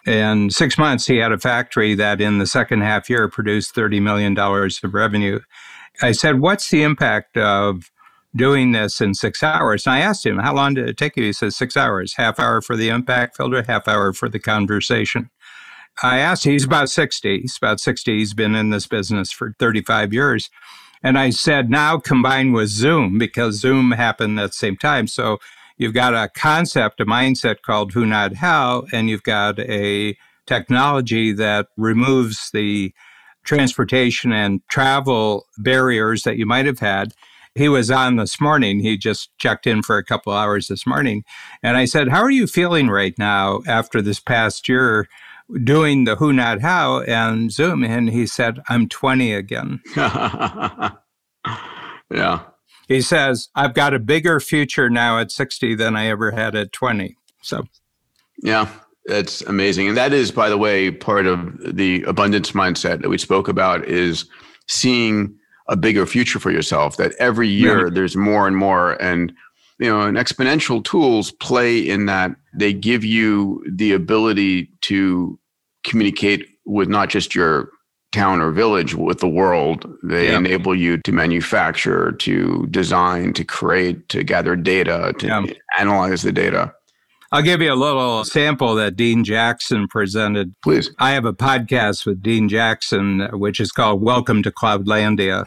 In 0.07 0.51
six 0.51 0.79
months, 0.79 1.09
he 1.09 1.17
had 1.17 1.33
a 1.33 1.39
factory 1.39 1.97
that 1.97 2.21
in 2.21 2.39
the 2.39 2.47
second 2.47 2.83
half 2.83 3.11
year 3.11 3.29
produced 3.29 3.75
$30 3.75 4.01
million 4.01 4.39
of 4.39 4.95
revenue. 4.95 5.41
I 6.01 6.13
said, 6.13 6.39
What's 6.39 6.71
the 6.71 6.85
impact 6.85 7.37
of 7.37 7.91
doing 8.37 8.71
this 8.71 9.01
in 9.01 9.15
six 9.15 9.43
hours? 9.43 9.85
And 9.85 9.95
I 9.95 9.99
asked 9.99 10.25
him, 10.25 10.39
How 10.39 10.55
long 10.55 10.75
did 10.75 10.89
it 10.89 10.97
take 10.97 11.17
you? 11.17 11.25
He 11.25 11.33
says, 11.33 11.57
Six 11.57 11.77
hours, 11.77 12.15
half 12.15 12.39
hour 12.39 12.61
for 12.61 12.77
the 12.77 12.89
impact 12.89 13.37
filter, 13.37 13.65
half 13.67 13.89
hour 13.89 14.13
for 14.13 14.29
the 14.29 14.39
conversation. 14.39 15.29
I 16.05 16.19
asked, 16.19 16.45
he's 16.45 16.65
about 16.65 16.91
60. 16.91 17.41
He's 17.41 17.57
about 17.57 17.81
60. 17.81 18.19
He's 18.19 18.35
been 18.35 18.55
in 18.55 18.71
this 18.71 18.87
business 18.87 19.33
for 19.33 19.55
35 19.59 20.13
years. 20.13 20.51
And 21.07 21.21
I 21.21 21.31
said, 21.31 21.71
now 21.71 21.99
combined 21.99 22.53
with 22.53 22.69
Zoom, 22.69 23.17
because 23.17 23.61
Zoom 23.61 23.93
happened 23.93 24.41
at 24.41 24.49
the 24.49 24.57
same 24.57 24.77
time. 24.77 25.07
So 25.07 25.39
you've 25.79 25.95
got 25.95 26.15
a 26.15 26.29
concept, 26.35 27.01
a 27.01 27.07
mindset 27.07 27.63
called 27.63 27.93
Who 27.93 28.05
Not 28.05 28.35
How, 28.35 28.87
and 28.93 29.09
you've 29.09 29.23
got 29.23 29.61
a 29.61 30.17
technology 30.47 31.33
that 31.33 31.69
removes 31.77 32.51
the 32.53 32.93
transportation 33.45 34.33
and 34.33 34.63
travel 34.69 35.47
barriers 35.59 36.25
that 36.25 36.39
you 36.39 36.45
might 36.45 36.67
have 36.67 36.81
had. 36.81 37.13
He 37.55 37.69
was 37.69 37.89
on 37.89 38.17
this 38.17 38.41
morning. 38.41 38.81
He 38.81 38.99
just 38.99 39.31
checked 39.39 39.69
in 39.69 39.85
for 39.85 39.99
a 39.99 40.05
couple 40.05 40.33
hours 40.33 40.67
this 40.67 40.89
morning. 40.89 41.23
And 41.63 41.77
I 41.77 41.85
said, 41.85 42.09
How 42.09 42.23
are 42.23 42.31
you 42.33 42.49
feeling 42.49 42.89
right 42.89 43.15
now 43.17 43.61
after 43.69 44.03
this 44.03 44.19
past 44.19 44.69
year 44.69 45.07
doing 45.65 46.05
the 46.05 46.17
Who 46.17 46.33
Not 46.33 46.61
How 46.61 47.01
and 47.03 47.53
Zoom? 47.53 47.85
And 47.85 48.09
he 48.09 48.27
said, 48.27 48.61
I'm 48.69 48.89
20 48.89 49.33
again. 49.33 49.81
yeah. 49.97 50.91
He 52.89 53.01
says, 53.01 53.49
I've 53.55 53.75
got 53.75 53.95
a 53.95 53.99
bigger 53.99 54.41
future 54.41 54.89
now 54.89 55.19
at 55.19 55.33
60 55.33 55.75
than 55.75 55.97
I 55.97 56.07
ever 56.07 56.31
had 56.31 56.55
at 56.55 56.73
20. 56.73 57.17
So, 57.43 57.65
yeah. 58.43 58.69
That's 59.07 59.41
amazing. 59.43 59.87
And 59.89 59.97
that 59.97 60.13
is, 60.13 60.33
by 60.33 60.49
the 60.49 60.59
way, 60.59 60.91
part 60.91 61.27
of 61.27 61.77
the 61.77 62.03
abundance 62.03 62.53
mindset 62.53 63.03
that 63.03 63.09
we 63.09 63.19
spoke 63.19 63.47
about 63.47 63.85
is 63.87 64.29
seeing 64.67 65.33
a 65.69 65.77
bigger 65.77 66.07
future 66.07 66.41
for 66.41 66.51
yourself, 66.51 66.97
that 66.97 67.13
every 67.21 67.49
year 67.49 67.85
yeah. 67.85 67.95
there's 67.95 68.17
more 68.17 68.49
and 68.49 68.57
more. 68.57 69.01
And, 69.01 69.33
you 69.79 69.89
know, 69.89 70.03
and 70.03 70.17
exponential 70.17 70.83
tools 70.83 71.31
play 71.33 71.79
in 71.79 72.07
that 72.07 72.33
they 72.55 72.73
give 72.73 73.05
you 73.05 73.65
the 73.71 73.93
ability 73.93 74.71
to 74.83 75.39
communicate 75.85 76.49
with 76.65 76.89
not 76.89 77.09
just 77.09 77.35
your 77.35 77.71
town 78.13 78.41
or 78.41 78.51
village, 78.51 78.95
with 78.95 79.21
the 79.21 79.29
world. 79.29 79.87
They 80.03 80.29
yeah. 80.29 80.39
enable 80.39 80.75
you 80.75 80.97
to 80.99 81.13
manufacture, 81.13 82.13
to 82.13 82.67
design, 82.71 83.35
to 83.35 83.45
create, 83.45 84.09
to 84.09 84.25
gather 84.25 84.57
data, 84.57 85.13
to 85.19 85.27
yeah. 85.27 85.45
analyze 85.79 86.23
the 86.23 86.33
data. 86.33 86.73
I'll 87.33 87.43
give 87.43 87.61
you 87.61 87.73
a 87.73 87.75
little 87.75 88.25
sample 88.25 88.77
that 88.77 88.97
Dean 88.97 89.25
Jackson 89.25 89.89
presented. 89.89 90.55
Please. 90.63 90.91
I 90.99 91.11
have 91.11 91.25
a 91.25 91.33
podcast 91.33 92.07
with 92.07 92.23
Dean 92.23 92.49
Jackson, 92.49 93.29
which 93.33 93.61
is 93.61 93.73
called 93.73 94.01
Welcome 94.01 94.43
to 94.45 94.53
Cloudlandia. 94.53 95.47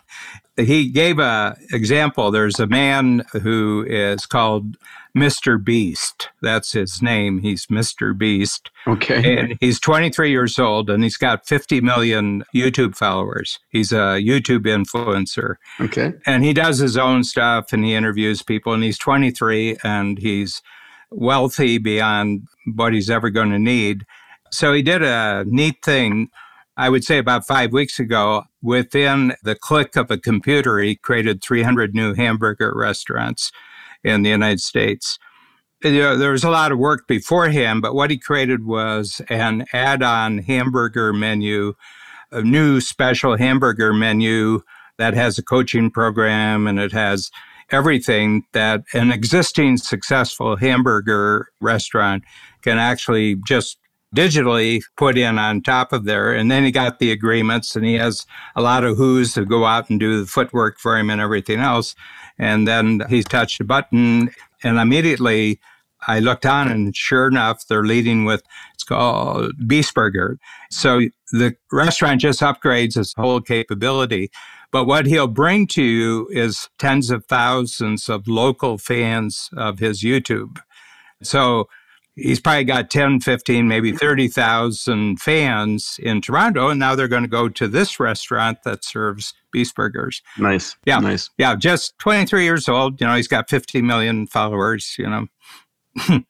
He 0.59 0.89
gave 0.89 1.19
a 1.19 1.57
example. 1.71 2.31
There's 2.31 2.59
a 2.59 2.67
man 2.67 3.23
who 3.41 3.85
is 3.87 4.25
called 4.25 4.77
Mr. 5.15 5.63
Beast. 5.63 6.29
That's 6.41 6.71
his 6.71 7.01
name. 7.01 7.39
He's 7.39 7.65
Mr. 7.67 8.17
Beast. 8.17 8.69
Okay. 8.87 9.37
And 9.37 9.57
he's 9.59 9.79
23 9.79 10.29
years 10.29 10.59
old 10.59 10.89
and 10.89 11.03
he's 11.03 11.17
got 11.17 11.47
50 11.47 11.81
million 11.81 12.43
YouTube 12.53 12.95
followers. 12.95 13.59
He's 13.69 13.91
a 13.91 14.19
YouTube 14.21 14.65
influencer. 14.65 15.55
Okay. 15.79 16.13
And 16.25 16.43
he 16.43 16.53
does 16.53 16.77
his 16.77 16.97
own 16.97 17.23
stuff 17.23 17.73
and 17.73 17.83
he 17.83 17.95
interviews 17.95 18.43
people 18.43 18.73
and 18.73 18.83
he's 18.83 18.97
23 18.97 19.77
and 19.83 20.19
he's 20.19 20.61
wealthy 21.11 21.77
beyond 21.79 22.47
what 22.75 22.93
he's 22.93 23.09
ever 23.09 23.29
going 23.29 23.49
to 23.51 23.59
need. 23.59 24.05
So 24.51 24.73
he 24.73 24.81
did 24.81 25.03
a 25.03 25.43
neat 25.47 25.83
thing. 25.83 26.29
I 26.79 26.87
would 26.87 27.03
say 27.03 27.17
about 27.17 27.45
five 27.45 27.73
weeks 27.73 27.99
ago, 27.99 28.43
within 28.61 29.33
the 29.43 29.53
click 29.53 29.97
of 29.97 30.09
a 30.09 30.17
computer, 30.17 30.79
he 30.79 30.95
created 30.95 31.43
300 31.43 31.93
new 31.93 32.13
hamburger 32.13 32.71
restaurants 32.73 33.51
in 34.01 34.21
the 34.23 34.29
United 34.29 34.61
States. 34.61 35.19
You 35.83 35.99
know, 35.99 36.15
there 36.15 36.31
was 36.31 36.45
a 36.45 36.49
lot 36.49 36.71
of 36.71 36.79
work 36.79 37.05
beforehand, 37.05 37.81
but 37.81 37.95
what 37.95 38.11
he 38.11 38.17
created 38.17 38.65
was 38.65 39.21
an 39.27 39.65
add 39.73 40.01
on 40.01 40.37
hamburger 40.37 41.11
menu, 41.11 41.73
a 42.31 42.43
new 42.43 42.79
special 42.79 43.35
hamburger 43.35 43.91
menu 43.91 44.61
that 44.97 45.13
has 45.15 45.37
a 45.37 45.43
coaching 45.43 45.91
program 45.91 46.65
and 46.65 46.79
it 46.79 46.93
has 46.93 47.29
everything 47.71 48.43
that 48.53 48.83
an 48.93 49.11
existing 49.11 49.75
successful 49.75 50.55
hamburger 50.55 51.49
restaurant 51.59 52.23
can 52.61 52.77
actually 52.77 53.35
just 53.45 53.79
digitally 54.15 54.81
put 54.97 55.17
in 55.17 55.37
on 55.37 55.61
top 55.61 55.93
of 55.93 56.05
there. 56.05 56.33
And 56.33 56.49
then 56.49 56.63
he 56.63 56.71
got 56.71 56.99
the 56.99 57.11
agreements 57.11 57.75
and 57.75 57.85
he 57.85 57.95
has 57.95 58.25
a 58.55 58.61
lot 58.61 58.83
of 58.83 58.97
who's 58.97 59.33
to 59.33 59.45
go 59.45 59.65
out 59.65 59.89
and 59.89 59.99
do 59.99 60.19
the 60.19 60.25
footwork 60.25 60.79
for 60.79 60.97
him 60.97 61.09
and 61.09 61.21
everything 61.21 61.59
else. 61.59 61.95
And 62.37 62.67
then 62.67 63.01
he 63.09 63.23
touched 63.23 63.61
a 63.61 63.65
button 63.65 64.31
and 64.63 64.77
immediately 64.77 65.59
I 66.07 66.19
looked 66.19 66.45
on 66.45 66.69
and 66.69 66.95
sure 66.95 67.27
enough, 67.27 67.67
they're 67.67 67.83
leading 67.83 68.25
with, 68.25 68.41
it's 68.73 68.83
called 68.83 69.51
Beast 69.67 69.93
Burger. 69.93 70.39
So 70.71 71.01
the 71.31 71.55
restaurant 71.71 72.21
just 72.21 72.39
upgrades 72.39 72.97
its 72.97 73.13
whole 73.13 73.41
capability. 73.41 74.31
But 74.71 74.85
what 74.85 75.07
he'll 75.07 75.27
bring 75.27 75.67
to 75.67 75.83
you 75.83 76.27
is 76.31 76.69
tens 76.77 77.09
of 77.09 77.25
thousands 77.25 78.07
of 78.07 78.27
local 78.27 78.77
fans 78.77 79.49
of 79.57 79.79
his 79.79 80.01
YouTube. 80.01 80.59
So 81.21 81.67
he's 82.21 82.39
probably 82.39 82.63
got 82.63 82.89
10, 82.89 83.19
15, 83.21 83.67
maybe 83.67 83.91
30,000 83.91 85.19
fans 85.19 85.99
in 86.01 86.21
Toronto. 86.21 86.69
And 86.69 86.79
now 86.79 86.95
they're 86.95 87.07
going 87.07 87.23
to 87.23 87.29
go 87.29 87.49
to 87.49 87.67
this 87.67 87.99
restaurant 87.99 88.59
that 88.65 88.83
serves 88.83 89.33
Beast 89.51 89.75
Burgers. 89.75 90.21
Nice. 90.37 90.75
Yeah. 90.85 90.99
Nice. 90.99 91.29
Yeah. 91.37 91.55
Just 91.55 91.97
23 91.99 92.43
years 92.43 92.69
old. 92.69 92.99
You 93.01 93.07
know, 93.07 93.15
he's 93.15 93.27
got 93.27 93.49
50 93.49 93.81
million 93.81 94.27
followers, 94.27 94.95
you 94.97 95.09
know. 95.09 95.27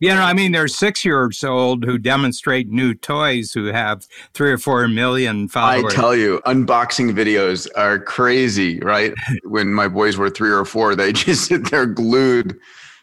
You 0.00 0.14
know, 0.14 0.22
I 0.22 0.32
mean, 0.32 0.52
there's 0.52 0.74
six 0.74 1.04
years 1.04 1.44
old 1.44 1.84
who 1.84 1.98
demonstrate 1.98 2.70
new 2.70 2.94
toys 2.94 3.52
who 3.52 3.66
have 3.66 4.06
three 4.32 4.50
or 4.50 4.56
four 4.56 4.88
million 4.88 5.46
followers. 5.46 5.92
I 5.92 5.94
tell 5.94 6.16
you, 6.16 6.40
unboxing 6.46 7.12
videos 7.12 7.68
are 7.76 7.98
crazy, 7.98 8.80
right? 8.80 9.12
when 9.44 9.74
my 9.74 9.88
boys 9.88 10.16
were 10.16 10.30
three 10.30 10.50
or 10.50 10.64
four, 10.64 10.94
they 10.94 11.12
just 11.12 11.44
sit 11.48 11.70
there 11.70 11.84
glued. 11.84 12.58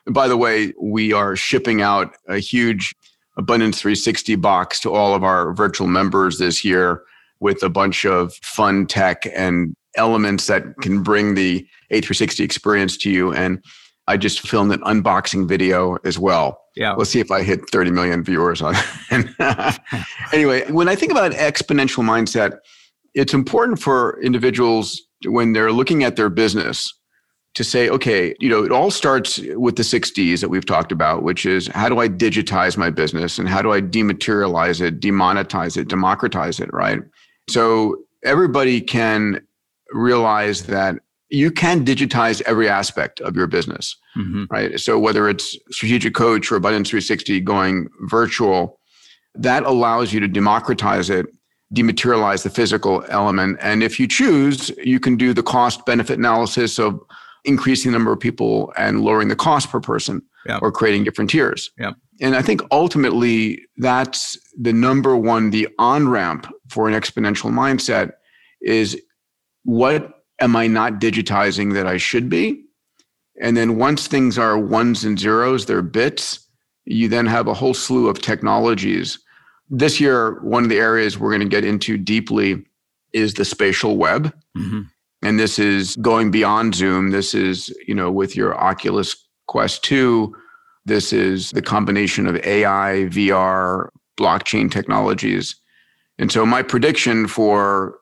And 0.08 0.16
by 0.16 0.28
the 0.28 0.38
way, 0.38 0.74
we 0.82 1.14
are 1.14 1.36
shipping 1.36 1.82
out 1.82 2.16
a 2.28 2.40
huge 2.40 2.96
Abundance 3.38 3.80
360 3.80 4.36
box 4.38 4.80
to 4.80 4.92
all 4.92 5.14
of 5.14 5.24
our 5.24 5.54
virtual 5.54 5.86
members 5.86 6.40
this 6.40 6.66
year 6.66 7.04
with 7.40 7.62
a 7.62 7.70
bunch 7.70 8.04
of 8.04 8.34
fun 8.42 8.88
tech 8.88 9.28
and 9.36 9.76
elements 9.96 10.48
that 10.48 10.64
can 10.82 11.04
bring 11.04 11.36
the 11.36 11.68
A360 11.94 12.40
experience 12.40 12.98
to 12.98 13.12
you. 13.12 13.32
And 13.32 13.64
I 14.08 14.18
just 14.18 14.40
filmed 14.40 14.72
an 14.72 14.80
unboxing 14.80 15.48
video 15.48 15.98
as 16.04 16.18
well 16.18 16.60
yeah. 16.78 16.94
Let's 16.94 17.10
see 17.10 17.20
if 17.20 17.32
I 17.32 17.42
hit 17.42 17.68
30 17.72 17.90
million 17.90 18.24
viewers 18.24 18.62
on 18.62 18.76
it. 19.10 19.80
anyway, 20.32 20.72
when 20.72 20.88
I 20.88 20.96
think 20.96 21.12
about 21.12 21.32
exponential 21.32 22.04
mindset, 22.04 22.60
it's 23.16 23.34
important 23.34 23.82
for 23.82 24.22
individuals 24.22 25.02
when 25.26 25.54
they're 25.54 25.72
looking 25.72 26.04
at 26.04 26.18
their 26.18 26.30
business 26.30 26.94
to 27.58 27.64
say, 27.64 27.90
okay, 27.90 28.36
you 28.40 28.50
know, 28.50 28.64
it 28.64 28.72
all 28.72 28.92
starts 28.92 29.40
with 29.56 29.78
the 29.78 29.84
six 29.84 30.12
Ds 30.12 30.42
that 30.42 30.50
we've 30.50 30.68
talked 30.68 30.92
about, 30.92 31.24
which 31.24 31.44
is 31.44 31.66
how 31.66 31.90
do 31.90 31.98
I 31.98 32.08
digitize 32.08 32.78
my 32.78 32.92
business 32.92 33.40
and 33.40 33.50
how 33.50 33.64
do 33.64 33.74
I 33.74 33.82
dematerialize 33.82 34.80
it, 34.80 35.00
demonetize 35.00 35.76
it, 35.76 35.88
democratize 35.88 36.60
it, 36.60 36.72
right? 36.72 37.00
So 37.50 37.98
everybody 38.24 38.80
can 38.80 39.42
realize 39.92 40.68
that 40.68 40.98
you 41.30 41.50
can 41.50 41.84
digitize 41.84 42.44
every 42.46 42.70
aspect 42.70 43.22
of 43.22 43.36
your 43.36 43.48
business, 43.48 43.96
mm-hmm. 44.16 44.44
right? 44.52 44.80
So 44.80 45.00
whether 45.00 45.28
it's 45.28 45.58
strategic 45.72 46.14
coach 46.14 46.52
or 46.52 46.58
Abundance 46.58 46.92
360 46.92 47.40
going 47.40 47.90
virtual, 48.02 48.80
that 49.34 49.64
allows 49.64 50.14
you 50.14 50.20
to 50.20 50.28
democratize 50.28 51.10
it, 51.10 51.26
dematerialize 51.74 52.44
the 52.44 52.52
physical 52.52 53.04
element. 53.10 53.58
And 53.62 53.82
if 53.82 54.00
you 54.00 54.08
choose, 54.08 54.70
you 54.78 55.00
can 55.00 55.16
do 55.16 55.34
the 55.34 55.42
cost 55.42 55.88
benefit 55.88 56.20
analysis 56.20 56.78
of 56.78 57.02
increasing 57.48 57.92
the 57.92 57.98
number 57.98 58.12
of 58.12 58.20
people 58.20 58.74
and 58.78 59.02
lowering 59.02 59.30
the 59.30 59.36
cost 59.36 59.72
per 59.72 59.80
person 59.80 60.22
yep. 60.46 60.62
or 60.62 60.72
creating 60.72 61.04
different 61.04 61.30
tiers. 61.30 61.72
Yep. 61.80 61.96
And 62.22 62.36
I 62.36 62.42
think 62.42 62.62
ultimately 62.72 63.64
that's 63.78 64.38
the 64.60 64.74
number 64.74 65.16
one, 65.16 65.52
the 65.52 65.68
on 65.80 66.10
ramp 66.10 66.48
for 66.70 66.88
an 66.88 66.94
exponential 66.94 67.52
mindset 67.52 68.12
is 68.62 69.02
what 69.64 70.24
am 70.40 70.56
I 70.56 70.68
not 70.68 70.94
digitizing 70.94 71.74
that 71.74 71.88
I 71.88 71.98
should 71.98 72.30
be? 72.30 72.64
And 73.42 73.56
then 73.56 73.78
once 73.78 74.08
things 74.08 74.38
are 74.38 74.58
ones 74.58 75.04
and 75.04 75.20
zeros, 75.20 75.66
they're 75.66 75.82
bits, 75.82 76.48
you 76.86 77.08
then 77.08 77.28
have 77.28 77.48
a 77.48 77.54
whole 77.54 77.74
slew 77.74 78.08
of 78.08 78.22
technologies. 78.22 79.20
This 79.70 80.00
year, 80.00 80.42
one 80.42 80.64
of 80.64 80.70
the 80.70 80.80
areas 80.80 81.20
we're 81.20 81.30
going 81.30 81.42
to 81.42 81.48
get 81.48 81.66
into 81.66 81.98
deeply 81.98 82.64
is 83.14 83.36
the 83.36 83.46
spatial 83.46 83.98
web. 83.98 84.34
Mm-hmm. 84.58 84.82
And 85.22 85.40
this 85.40 85.58
is 85.58 85.96
going 85.98 86.32
beyond 86.32 86.76
Zoom. 86.76 87.10
This 87.12 87.34
is, 87.34 87.76
you 87.88 87.96
know, 87.96 88.12
with 88.12 88.36
your 88.36 88.56
Oculus 88.56 89.16
Quest 89.48 89.84
2, 89.84 90.36
this 90.86 91.12
is 91.12 91.52
the 91.52 91.62
combination 91.62 92.28
of 92.28 92.38
AI, 92.46 93.08
VR, 93.10 93.90
blockchain 94.18 94.72
technologies. 94.72 95.56
And 96.18 96.32
so 96.32 96.46
my 96.46 96.62
prediction 96.62 97.28
for 97.28 98.00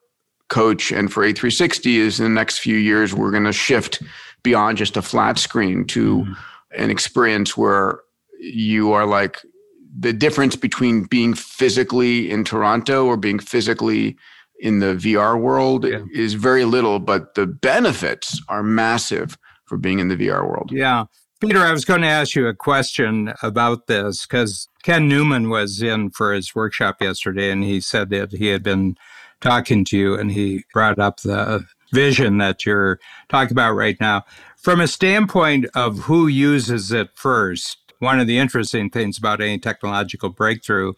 coach 0.50 0.91
and 0.91 1.12
for 1.12 1.24
A360 1.24 1.95
is 1.95 2.19
in 2.19 2.25
the 2.25 2.29
next 2.29 2.60
few 2.60 2.77
years, 2.77 3.13
we're 3.13 3.31
going 3.31 3.43
to 3.45 3.53
shift 3.53 4.01
beyond 4.43 4.77
just 4.77 4.98
a 4.98 5.01
flat 5.01 5.39
screen 5.39 5.86
to 5.88 6.19
mm-hmm. 6.19 6.34
an 6.81 6.91
experience 6.91 7.57
where 7.57 8.01
you 8.39 8.91
are 8.91 9.05
like 9.05 9.39
the 9.98 10.13
difference 10.13 10.55
between 10.55 11.03
being 11.05 11.34
physically 11.34 12.29
in 12.29 12.43
Toronto 12.43 13.05
or 13.05 13.17
being 13.17 13.39
physically 13.39 14.17
in 14.59 14.79
the 14.79 14.95
VR 14.95 15.39
world 15.39 15.85
yeah. 15.85 16.00
is 16.13 16.33
very 16.33 16.65
little, 16.65 17.00
but 17.00 17.35
the 17.35 17.45
benefits 17.45 18.41
are 18.47 18.63
massive 18.63 19.38
for 19.65 19.77
being 19.77 20.00
in 20.00 20.07
the 20.07 20.15
VR 20.15 20.47
world. 20.47 20.71
Yeah. 20.71 21.05
Peter, 21.41 21.59
I 21.59 21.71
was 21.71 21.85
going 21.85 22.01
to 22.01 22.07
ask 22.07 22.35
you 22.35 22.47
a 22.47 22.53
question 22.53 23.33
about 23.43 23.88
this 23.88 24.25
because 24.25 24.69
Ken 24.83 25.09
Newman 25.09 25.50
was 25.50 25.81
in 25.81 26.09
for 26.12 26.33
his 26.33 26.55
workshop 26.55 27.01
yesterday 27.01 27.51
and 27.51 27.63
he 27.63 27.81
said 27.81 28.09
that 28.09 28.31
he 28.31 28.47
had 28.47 28.63
been 28.63 28.95
talking 29.41 29.83
to 29.85 29.97
you 29.97 30.15
and 30.15 30.31
he 30.31 30.63
brought 30.74 30.97
up 30.97 31.19
the 31.21 31.65
vision 31.91 32.38
that 32.38 32.65
you're 32.65 33.00
talking 33.29 33.51
about 33.51 33.74
right 33.74 33.97
now. 34.00 34.24
From 34.57 34.79
a 34.79 34.88
standpoint 34.88 35.65
of 35.75 36.00
who 36.00 36.27
uses 36.27 36.91
it 36.91 37.09
first, 37.15 37.77
one 38.00 38.19
of 38.19 38.27
the 38.27 38.38
interesting 38.38 38.89
things 38.89 39.17
about 39.17 39.41
any 39.41 39.59
technological 39.59 40.29
breakthrough, 40.29 40.93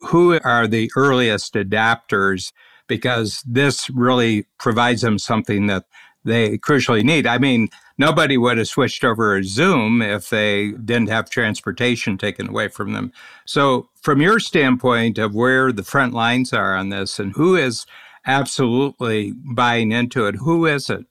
who 0.00 0.40
are 0.40 0.66
the 0.66 0.90
earliest 0.96 1.54
adapters? 1.54 2.52
Because 2.88 3.42
this 3.46 3.88
really 3.90 4.46
provides 4.58 5.02
them 5.02 5.18
something 5.18 5.66
that 5.66 5.84
they 6.24 6.58
crucially 6.58 7.02
need. 7.02 7.26
I 7.26 7.38
mean, 7.38 7.68
nobody 7.98 8.36
would 8.36 8.58
have 8.58 8.68
switched 8.68 9.04
over 9.04 9.40
to 9.40 9.46
Zoom 9.46 10.02
if 10.02 10.30
they 10.30 10.72
didn't 10.72 11.08
have 11.08 11.30
transportation 11.30 12.18
taken 12.18 12.48
away 12.48 12.68
from 12.68 12.92
them. 12.92 13.12
So, 13.44 13.88
from 14.00 14.20
your 14.20 14.40
standpoint 14.40 15.18
of 15.18 15.34
where 15.34 15.72
the 15.72 15.84
front 15.84 16.14
lines 16.14 16.52
are 16.52 16.74
on 16.76 16.88
this 16.88 17.18
and 17.18 17.32
who 17.32 17.56
is 17.56 17.86
absolutely 18.26 19.32
buying 19.54 19.92
into 19.92 20.26
it, 20.26 20.36
who 20.36 20.66
is 20.66 20.90
it? 20.90 21.04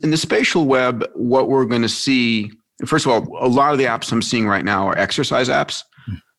In 0.00 0.10
the 0.10 0.16
spatial 0.16 0.64
web, 0.64 1.04
what 1.14 1.48
we're 1.48 1.66
going 1.66 1.82
to 1.82 1.88
see, 1.88 2.50
first 2.86 3.06
of 3.06 3.12
all, 3.12 3.44
a 3.44 3.48
lot 3.48 3.72
of 3.72 3.78
the 3.78 3.84
apps 3.84 4.10
I'm 4.10 4.22
seeing 4.22 4.48
right 4.48 4.64
now 4.64 4.86
are 4.88 4.98
exercise 4.98 5.48
apps. 5.48 5.84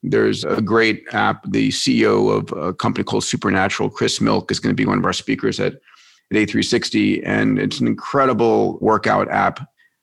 There's 0.04 0.44
a 0.44 0.62
great 0.62 1.06
app. 1.12 1.50
The 1.52 1.70
CEO 1.70 2.36
of 2.36 2.52
a 2.58 2.74
company 2.74 3.04
called 3.04 3.24
Supernatural, 3.24 3.90
Chris 3.90 4.20
Milk, 4.20 4.52
is 4.52 4.60
going 4.60 4.76
to 4.76 4.82
be 4.82 4.88
one 4.88 4.98
of 4.98 5.06
our 5.06 5.14
speakers 5.14 5.60
at 5.60 5.74
at 6.32 6.38
A360. 6.38 7.22
And 7.26 7.60
it's 7.60 7.80
an 7.80 7.88
incredible 7.88 8.78
workout 8.80 9.30
app 9.30 9.60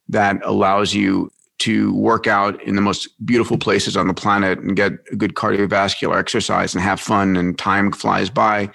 that 0.08 0.40
allows 0.44 0.94
you 0.94 1.30
to 1.60 1.92
work 1.94 2.26
out 2.26 2.62
in 2.62 2.76
the 2.76 2.80
most 2.80 3.08
beautiful 3.26 3.58
places 3.58 3.96
on 3.96 4.06
the 4.06 4.14
planet 4.14 4.60
and 4.60 4.76
get 4.76 4.92
a 5.10 5.16
good 5.16 5.34
cardiovascular 5.34 6.16
exercise 6.16 6.74
and 6.74 6.82
have 6.82 7.00
fun 7.00 7.36
and 7.36 7.58
time 7.58 7.90
flies 7.90 8.30
by. 8.30 8.70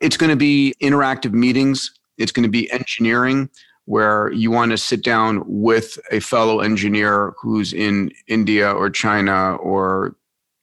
It's 0.00 0.18
going 0.18 0.30
to 0.30 0.36
be 0.36 0.74
interactive 0.82 1.32
meetings. 1.32 1.90
It's 2.18 2.32
going 2.32 2.42
to 2.42 2.50
be 2.50 2.70
engineering 2.70 3.48
where 3.86 4.32
you 4.32 4.50
want 4.50 4.72
to 4.72 4.76
sit 4.76 5.02
down 5.02 5.42
with 5.46 5.98
a 6.10 6.20
fellow 6.20 6.60
engineer 6.60 7.32
who's 7.40 7.72
in 7.72 8.10
India 8.26 8.70
or 8.70 8.90
China 8.90 9.54
or 9.56 10.16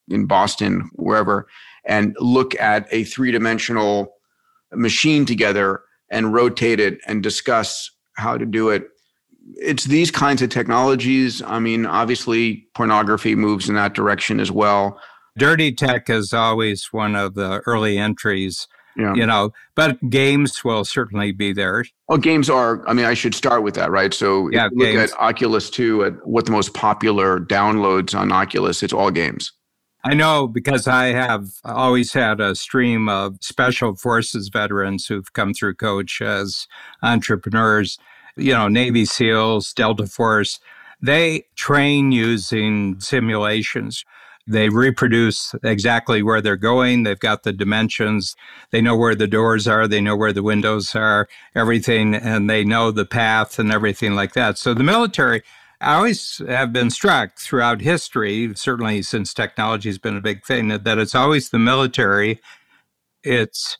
in 0.09 0.25
Boston, 0.25 0.89
wherever, 0.93 1.47
and 1.85 2.15
look 2.19 2.59
at 2.59 2.87
a 2.91 3.03
three 3.03 3.31
dimensional 3.31 4.13
machine 4.71 5.25
together 5.25 5.81
and 6.09 6.33
rotate 6.33 6.79
it 6.79 6.99
and 7.07 7.23
discuss 7.23 7.89
how 8.15 8.37
to 8.37 8.45
do 8.45 8.69
it. 8.69 8.87
It's 9.55 9.85
these 9.85 10.11
kinds 10.11 10.41
of 10.41 10.49
technologies. 10.49 11.41
I 11.41 11.59
mean, 11.59 11.85
obviously, 11.85 12.67
pornography 12.75 13.35
moves 13.35 13.67
in 13.67 13.75
that 13.75 13.93
direction 13.93 14.39
as 14.39 14.51
well. 14.51 14.99
Dirty 15.37 15.73
tech 15.73 16.09
is 16.09 16.33
always 16.33 16.87
one 16.91 17.15
of 17.15 17.33
the 17.33 17.61
early 17.65 17.97
entries. 17.97 18.67
Yeah. 18.95 19.15
You 19.15 19.25
know, 19.25 19.51
but 19.75 19.97
games 20.11 20.63
will 20.63 20.85
certainly 20.85 21.31
be 21.31 21.51
there. 21.51 21.83
Well, 22.07 22.19
games 22.19 22.47
are, 22.47 22.87
I 22.87 22.93
mean, 22.93 23.05
I 23.05 23.15
should 23.15 23.33
start 23.33 23.63
with 23.63 23.73
that, 23.73 23.89
right? 23.89 24.13
So 24.13 24.49
yeah, 24.51 24.65
look 24.65 24.87
games. 24.89 25.11
at 25.11 25.19
Oculus 25.19 25.71
2, 25.71 26.05
at 26.05 26.27
what 26.27 26.45
the 26.45 26.51
most 26.51 26.75
popular 26.75 27.39
downloads 27.39 28.17
on 28.17 28.31
Oculus, 28.31 28.83
it's 28.83 28.93
all 28.93 29.09
games. 29.09 29.51
I 30.05 30.13
know 30.13 30.47
because 30.47 30.85
I 30.85 31.07
have 31.07 31.47
always 31.63 32.11
had 32.11 32.41
a 32.41 32.55
stream 32.55 33.07
of 33.07 33.37
special 33.39 33.95
forces 33.95 34.49
veterans 34.49 35.07
who've 35.07 35.31
come 35.31 35.53
through 35.53 35.75
coach 35.75 36.21
as 36.21 36.67
entrepreneurs, 37.01 37.97
you 38.35 38.51
know, 38.51 38.67
Navy 38.67 39.05
SEALs, 39.05 39.73
Delta 39.73 40.05
Force. 40.05 40.59
They 41.01 41.45
train 41.55 42.11
using 42.11 42.99
simulations. 42.99 44.03
They 44.45 44.67
reproduce 44.67 45.55
exactly 45.63 46.21
where 46.21 46.41
they're 46.41 46.57
going. 46.57 47.03
They've 47.03 47.17
got 47.17 47.43
the 47.43 47.53
dimensions. 47.53 48.35
They 48.71 48.81
know 48.81 48.97
where 48.97 49.15
the 49.15 49.27
doors 49.27 49.69
are. 49.69 49.87
They 49.87 50.01
know 50.01 50.17
where 50.17 50.33
the 50.33 50.43
windows 50.43 50.93
are, 50.95 51.29
everything, 51.55 52.13
and 52.13 52.49
they 52.49 52.65
know 52.65 52.91
the 52.91 53.05
path 53.05 53.57
and 53.57 53.71
everything 53.71 54.15
like 54.15 54.33
that. 54.33 54.57
So 54.57 54.73
the 54.73 54.83
military 54.83 55.43
I 55.83 55.95
always 55.95 56.41
have 56.47 56.71
been 56.71 56.89
struck 56.89 57.37
throughout 57.37 57.81
history, 57.81 58.51
certainly 58.55 59.01
since 59.01 59.33
technology 59.33 59.89
has 59.89 59.97
been 59.97 60.17
a 60.17 60.21
big 60.21 60.45
thing, 60.45 60.69
that 60.69 60.97
it's 60.97 61.15
always 61.15 61.49
the 61.49 61.59
military, 61.59 62.39
it's 63.23 63.77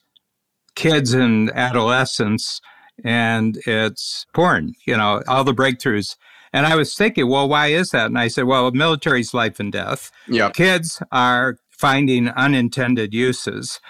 kids 0.74 1.14
and 1.14 1.50
adolescents, 1.52 2.60
and 3.02 3.58
it's 3.66 4.26
porn, 4.34 4.74
you 4.86 4.96
know, 4.96 5.22
all 5.26 5.44
the 5.44 5.54
breakthroughs. 5.54 6.16
And 6.52 6.66
I 6.66 6.76
was 6.76 6.94
thinking, 6.94 7.28
well, 7.28 7.48
why 7.48 7.68
is 7.68 7.90
that? 7.90 8.06
And 8.06 8.18
I 8.18 8.28
said, 8.28 8.44
well, 8.44 8.70
military's 8.70 9.34
life 9.34 9.58
and 9.58 9.72
death. 9.72 10.12
Yep. 10.28 10.54
Kids 10.54 11.02
are 11.10 11.56
finding 11.70 12.28
unintended 12.28 13.12
uses. 13.12 13.80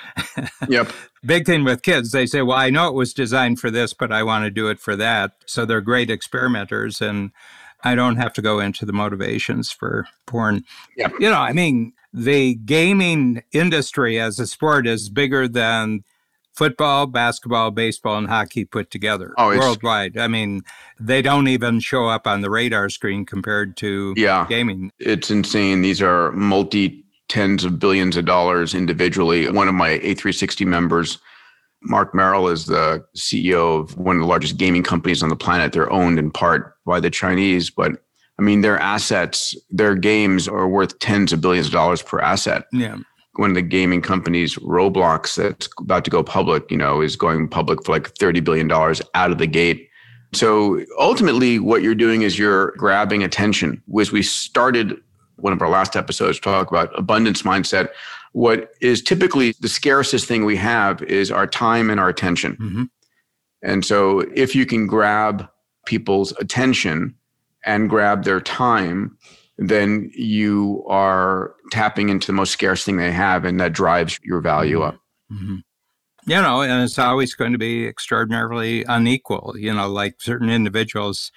Yep. 0.68 0.90
Big 1.26 1.46
thing 1.46 1.64
with 1.64 1.82
kids, 1.82 2.10
they 2.12 2.26
say, 2.26 2.42
well, 2.42 2.56
I 2.56 2.70
know 2.70 2.88
it 2.88 2.94
was 2.94 3.12
designed 3.12 3.58
for 3.60 3.70
this, 3.70 3.92
but 3.92 4.12
I 4.12 4.22
want 4.22 4.44
to 4.44 4.50
do 4.50 4.68
it 4.68 4.78
for 4.78 4.96
that. 4.96 5.32
So 5.46 5.64
they're 5.64 5.80
great 5.80 6.10
experimenters. 6.10 7.00
And 7.00 7.32
I 7.84 7.94
don't 7.94 8.16
have 8.16 8.32
to 8.34 8.42
go 8.42 8.58
into 8.58 8.86
the 8.86 8.92
motivations 8.92 9.70
for 9.70 10.06
porn. 10.26 10.64
Yeah. 10.96 11.10
You 11.20 11.30
know, 11.30 11.40
I 11.40 11.52
mean, 11.52 11.92
the 12.12 12.54
gaming 12.54 13.42
industry 13.52 14.18
as 14.18 14.40
a 14.40 14.46
sport 14.46 14.86
is 14.86 15.10
bigger 15.10 15.46
than 15.46 16.04
football, 16.54 17.06
basketball, 17.06 17.70
baseball, 17.70 18.16
and 18.16 18.28
hockey 18.28 18.64
put 18.64 18.90
together 18.90 19.34
oh, 19.36 19.48
worldwide. 19.48 20.16
I 20.16 20.28
mean, 20.28 20.62
they 20.98 21.20
don't 21.20 21.48
even 21.48 21.80
show 21.80 22.06
up 22.06 22.26
on 22.26 22.40
the 22.40 22.50
radar 22.50 22.88
screen 22.88 23.26
compared 23.26 23.76
to 23.78 24.14
yeah, 24.16 24.46
gaming. 24.48 24.92
It's 24.98 25.30
insane. 25.30 25.82
These 25.82 26.00
are 26.00 26.32
multi 26.32 27.04
tens 27.28 27.64
of 27.64 27.78
billions 27.78 28.16
of 28.16 28.24
dollars 28.24 28.74
individually. 28.74 29.50
One 29.50 29.68
of 29.68 29.74
my 29.74 29.98
A360 29.98 30.66
members 30.66 31.18
Marc 31.84 32.14
Merrill 32.14 32.48
is 32.48 32.66
the 32.66 33.04
CEO 33.16 33.80
of 33.80 33.96
one 33.96 34.16
of 34.16 34.20
the 34.20 34.26
largest 34.26 34.56
gaming 34.56 34.82
companies 34.82 35.22
on 35.22 35.28
the 35.28 35.36
planet. 35.36 35.72
They're 35.72 35.92
owned 35.92 36.18
in 36.18 36.30
part 36.30 36.76
by 36.84 37.00
the 37.00 37.10
Chinese, 37.10 37.70
but 37.70 37.92
I 38.38 38.42
mean, 38.42 38.62
their 38.62 38.78
assets, 38.78 39.56
their 39.70 39.94
games 39.94 40.48
are 40.48 40.68
worth 40.68 40.98
tens 40.98 41.32
of 41.32 41.40
billions 41.40 41.66
of 41.66 41.72
dollars 41.72 42.02
per 42.02 42.20
asset. 42.20 42.64
Yeah. 42.72 42.98
One 43.36 43.50
of 43.50 43.54
the 43.54 43.62
gaming 43.62 44.00
companies, 44.00 44.56
Roblox, 44.56 45.36
that's 45.36 45.68
about 45.78 46.04
to 46.04 46.10
go 46.10 46.22
public, 46.22 46.70
you 46.70 46.76
know, 46.76 47.00
is 47.00 47.16
going 47.16 47.48
public 47.48 47.84
for 47.84 47.92
like 47.92 48.14
$30 48.14 48.42
billion 48.42 48.70
out 48.70 49.30
of 49.30 49.38
the 49.38 49.46
gate. 49.46 49.88
So 50.32 50.84
ultimately, 50.98 51.58
what 51.58 51.82
you're 51.82 51.94
doing 51.94 52.22
is 52.22 52.38
you're 52.38 52.72
grabbing 52.72 53.22
attention. 53.22 53.82
As 54.00 54.10
we 54.10 54.22
started 54.22 55.00
one 55.36 55.52
of 55.52 55.62
our 55.62 55.68
last 55.68 55.96
episodes, 55.96 56.40
talk 56.40 56.70
about 56.70 56.96
abundance 56.98 57.42
mindset 57.42 57.90
what 58.34 58.72
is 58.80 59.00
typically 59.00 59.54
the 59.60 59.68
scarcest 59.68 60.26
thing 60.26 60.44
we 60.44 60.56
have 60.56 61.00
is 61.02 61.30
our 61.30 61.46
time 61.46 61.88
and 61.88 62.00
our 62.00 62.08
attention. 62.08 62.56
Mm-hmm. 62.56 62.84
And 63.62 63.84
so 63.84 64.20
if 64.34 64.56
you 64.56 64.66
can 64.66 64.88
grab 64.88 65.48
people's 65.86 66.32
attention 66.40 67.14
and 67.64 67.88
grab 67.88 68.24
their 68.24 68.40
time, 68.40 69.16
then 69.56 70.10
you 70.12 70.84
are 70.88 71.54
tapping 71.70 72.08
into 72.08 72.26
the 72.26 72.32
most 72.32 72.50
scarce 72.50 72.84
thing 72.84 72.96
they 72.96 73.12
have, 73.12 73.44
and 73.44 73.60
that 73.60 73.72
drives 73.72 74.18
your 74.24 74.40
value 74.40 74.82
up. 74.82 74.98
Mm-hmm. 75.32 75.58
You 76.26 76.42
know, 76.42 76.62
and 76.62 76.82
it's 76.82 76.98
always 76.98 77.34
going 77.34 77.52
to 77.52 77.58
be 77.58 77.86
extraordinarily 77.86 78.82
unequal. 78.88 79.54
You 79.56 79.72
know, 79.72 79.88
like 79.88 80.20
certain 80.20 80.50
individuals 80.50 81.30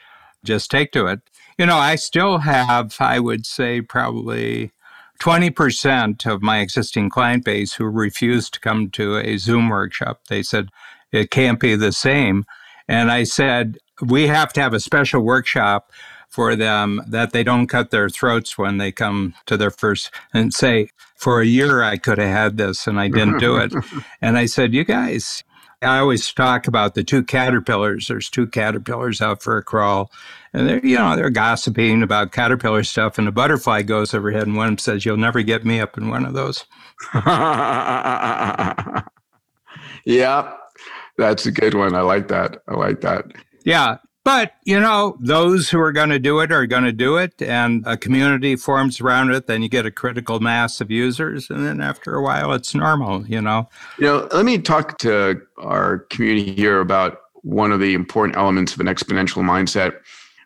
just 0.43 0.71
take 0.71 0.91
to 0.93 1.05
it. 1.05 1.19
You 1.59 1.67
know, 1.67 1.77
I 1.77 1.95
still 1.95 2.39
have, 2.39 2.95
I 2.99 3.19
would 3.19 3.45
say, 3.45 3.81
probably 3.81 4.71
20% 5.19 6.31
of 6.31 6.41
my 6.41 6.59
existing 6.59 7.09
client 7.09 7.43
base 7.43 7.73
who 7.73 7.85
refused 7.85 8.53
to 8.53 8.59
come 8.59 8.89
to 8.91 9.17
a 9.17 9.37
Zoom 9.37 9.69
workshop. 9.69 10.21
They 10.29 10.43
said, 10.43 10.69
it 11.11 11.31
can't 11.31 11.59
be 11.59 11.75
the 11.75 11.91
same. 11.91 12.45
And 12.87 13.11
I 13.11 13.23
said, 13.23 13.77
we 14.01 14.27
have 14.27 14.53
to 14.53 14.61
have 14.61 14.73
a 14.73 14.79
special 14.79 15.21
workshop 15.21 15.91
for 16.29 16.55
them 16.55 17.01
that 17.07 17.31
they 17.31 17.43
don't 17.43 17.67
cut 17.67 17.89
their 17.89 18.09
throats 18.09 18.57
when 18.57 18.77
they 18.77 18.91
come 18.91 19.33
to 19.45 19.57
their 19.57 19.71
first 19.71 20.11
and 20.33 20.53
say, 20.53 20.89
for 21.15 21.41
a 21.41 21.45
year 21.45 21.81
I 21.81 21.97
could 21.97 22.17
have 22.17 22.29
had 22.29 22.57
this 22.57 22.85
and 22.85 22.99
I 22.99 23.07
didn't 23.07 23.39
do 23.39 23.57
it. 23.57 23.73
and 24.21 24.37
I 24.37 24.45
said, 24.45 24.73
you 24.73 24.83
guys, 24.83 25.43
I 25.81 25.99
always 25.99 26.33
talk 26.33 26.67
about 26.67 26.95
the 26.95 27.03
two 27.03 27.23
caterpillars. 27.23 28.07
There's 28.07 28.29
two 28.29 28.47
caterpillars 28.47 29.21
out 29.21 29.43
for 29.43 29.57
a 29.57 29.63
crawl, 29.63 30.11
and 30.51 30.67
they're 30.67 30.85
you 30.85 30.97
know 30.97 31.15
they're 31.15 31.29
gossiping 31.29 32.01
about 32.01 32.31
caterpillar 32.31 32.83
stuff, 32.83 33.19
and 33.19 33.27
a 33.27 33.31
butterfly 33.31 33.83
goes 33.83 34.13
overhead, 34.13 34.47
and 34.47 34.57
one 34.57 34.77
says, 34.79 35.05
"You'll 35.05 35.17
never 35.17 35.43
get 35.43 35.65
me 35.65 35.79
up 35.79 35.97
in 35.97 36.09
one 36.09 36.25
of 36.25 36.33
those." 36.33 36.65
yeah, 40.05 40.53
that's 41.17 41.45
a 41.45 41.51
good 41.51 41.75
one. 41.75 41.93
I 41.93 42.01
like 42.01 42.27
that. 42.29 42.63
I 42.67 42.73
like 42.73 43.01
that. 43.01 43.25
Yeah, 43.63 43.97
but, 44.27 44.55
you 44.65 44.77
know, 44.77 45.15
those 45.21 45.69
who 45.69 45.79
are 45.79 45.93
going 45.93 46.09
to 46.09 46.19
do 46.19 46.41
it 46.41 46.51
are 46.51 46.67
going 46.67 46.83
to 46.83 46.91
do 46.91 47.15
it, 47.15 47.41
and 47.41 47.81
a 47.87 47.95
community 47.95 48.57
forms 48.57 48.99
around 48.99 49.31
it. 49.31 49.47
Then 49.47 49.63
you 49.63 49.69
get 49.69 49.85
a 49.85 49.89
critical 49.89 50.41
mass 50.41 50.81
of 50.81 50.91
users, 50.91 51.49
and 51.49 51.65
then 51.65 51.79
after 51.79 52.13
a 52.13 52.21
while, 52.21 52.51
it's 52.51 52.75
normal, 52.75 53.25
you 53.25 53.39
know. 53.39 53.69
You 53.97 54.07
know, 54.07 54.27
let 54.33 54.43
me 54.43 54.57
talk 54.57 54.97
to 54.97 55.41
our 55.59 55.99
community 56.09 56.51
here 56.51 56.81
about 56.81 57.19
one 57.35 57.71
of 57.71 57.79
the 57.79 57.93
important 57.93 58.35
elements 58.35 58.73
of 58.73 58.81
an 58.81 58.87
exponential 58.87 59.43
mindset, 59.43 59.97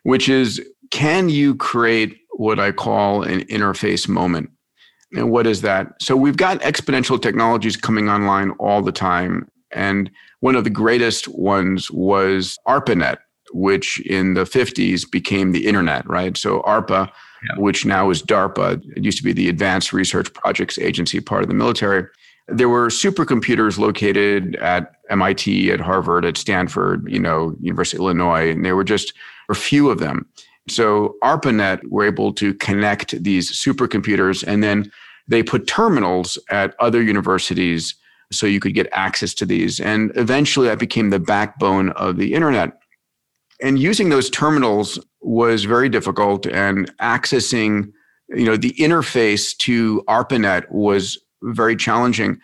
which 0.04 0.28
is 0.28 0.64
can 0.92 1.28
you 1.28 1.56
create 1.56 2.20
what 2.36 2.60
I 2.60 2.70
call 2.70 3.24
an 3.24 3.40
interface 3.46 4.08
moment? 4.08 4.48
And 5.10 5.32
what 5.32 5.44
is 5.44 5.62
that? 5.62 5.88
So 6.00 6.14
we've 6.14 6.36
got 6.36 6.60
exponential 6.60 7.20
technologies 7.20 7.76
coming 7.76 8.08
online 8.08 8.52
all 8.60 8.80
the 8.80 8.92
time. 8.92 9.50
And 9.72 10.08
one 10.38 10.54
of 10.54 10.62
the 10.62 10.70
greatest 10.70 11.26
ones 11.26 11.90
was 11.90 12.56
ARPANET, 12.68 13.18
which 13.52 14.00
in 14.06 14.34
the 14.34 14.44
50s 14.44 15.10
became 15.10 15.52
the 15.52 15.66
internet, 15.66 16.08
right? 16.08 16.36
So 16.36 16.62
ARPA, 16.62 17.10
yeah. 17.48 17.58
which 17.58 17.84
now 17.84 18.10
is 18.10 18.22
DARPA, 18.22 18.82
it 18.96 19.04
used 19.04 19.18
to 19.18 19.24
be 19.24 19.32
the 19.32 19.48
Advanced 19.48 19.92
Research 19.92 20.32
Projects 20.32 20.78
Agency, 20.78 21.20
part 21.20 21.42
of 21.42 21.48
the 21.48 21.54
military. 21.54 22.06
There 22.48 22.68
were 22.68 22.88
supercomputers 22.88 23.78
located 23.78 24.56
at 24.56 24.92
MIT, 25.10 25.70
at 25.70 25.80
Harvard, 25.80 26.24
at 26.24 26.36
Stanford, 26.36 27.06
you 27.08 27.18
know, 27.18 27.54
University 27.60 27.96
of 27.98 28.02
Illinois, 28.02 28.50
and 28.50 28.64
there 28.64 28.76
were 28.76 28.84
just 28.84 29.12
a 29.48 29.54
few 29.54 29.90
of 29.90 29.98
them. 29.98 30.26
So 30.68 31.16
ARPANET 31.22 31.80
were 31.88 32.04
able 32.04 32.32
to 32.34 32.54
connect 32.54 33.22
these 33.22 33.50
supercomputers 33.50 34.44
and 34.46 34.62
then 34.62 34.90
they 35.28 35.42
put 35.42 35.66
terminals 35.66 36.38
at 36.50 36.74
other 36.78 37.02
universities 37.02 37.94
so 38.30 38.46
you 38.46 38.60
could 38.60 38.74
get 38.74 38.88
access 38.92 39.34
to 39.34 39.46
these. 39.46 39.80
And 39.80 40.12
eventually 40.16 40.68
that 40.68 40.78
became 40.78 41.10
the 41.10 41.20
backbone 41.20 41.90
of 41.90 42.16
the 42.16 42.34
internet 42.34 42.81
and 43.62 43.78
using 43.78 44.08
those 44.08 44.28
terminals 44.28 44.98
was 45.20 45.64
very 45.64 45.88
difficult 45.88 46.46
and 46.46 46.94
accessing 46.98 47.92
you 48.28 48.44
know 48.44 48.56
the 48.56 48.72
interface 48.72 49.56
to 49.58 50.02
arpanet 50.08 50.70
was 50.70 51.18
very 51.42 51.76
challenging. 51.76 52.38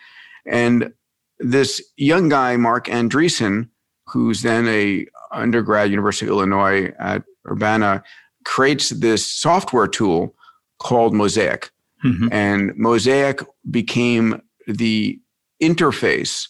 And 0.45 0.93
this 1.39 1.81
young 1.97 2.29
guy 2.29 2.57
Marc 2.57 2.87
Andreessen 2.87 3.69
who's 4.07 4.41
then 4.41 4.67
a 4.67 5.05
undergrad 5.31 5.91
university 5.91 6.25
of 6.25 6.31
illinois 6.31 6.91
at 6.99 7.23
urbana 7.47 8.03
creates 8.45 8.89
this 8.89 9.25
software 9.25 9.87
tool 9.87 10.33
called 10.79 11.13
mosaic. 11.13 11.69
Mm-hmm. 12.05 12.29
and 12.31 12.71
mosaic 12.77 13.41
became 13.69 14.41
the 14.67 15.19
interface 15.61 16.47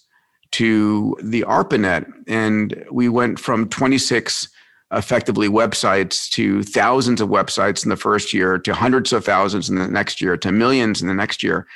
to 0.52 1.18
the 1.22 1.42
arpanet. 1.42 2.06
And 2.28 2.86
we 2.92 3.10
went 3.10 3.40
from 3.40 3.68
26 3.70 4.48
effectively 4.92 5.48
websites 5.48 6.30
to 6.30 6.64
thousands 6.64 7.22
of 7.22 7.30
websites 7.30 7.84
in 7.84 7.90
the 7.90 7.96
first 7.96 8.34
year 8.34 8.58
to 8.58 8.74
hundreds 8.74 9.14
of 9.14 9.24
thousands 9.24 9.70
in 9.70 9.76
the 9.76 9.88
next 9.88 10.20
year 10.20 10.36
to 10.38 10.52
millions 10.52 11.02
in 11.02 11.08
the 11.08 11.14
next 11.14 11.44
year. 11.44 11.68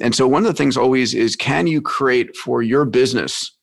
And 0.00 0.14
so 0.14 0.26
one 0.26 0.42
of 0.42 0.48
the 0.48 0.56
things 0.56 0.76
always 0.76 1.14
is 1.14 1.36
can 1.36 1.66
you 1.66 1.82
create 1.82 2.34
for 2.36 2.62
your 2.62 2.84
business 2.84 3.54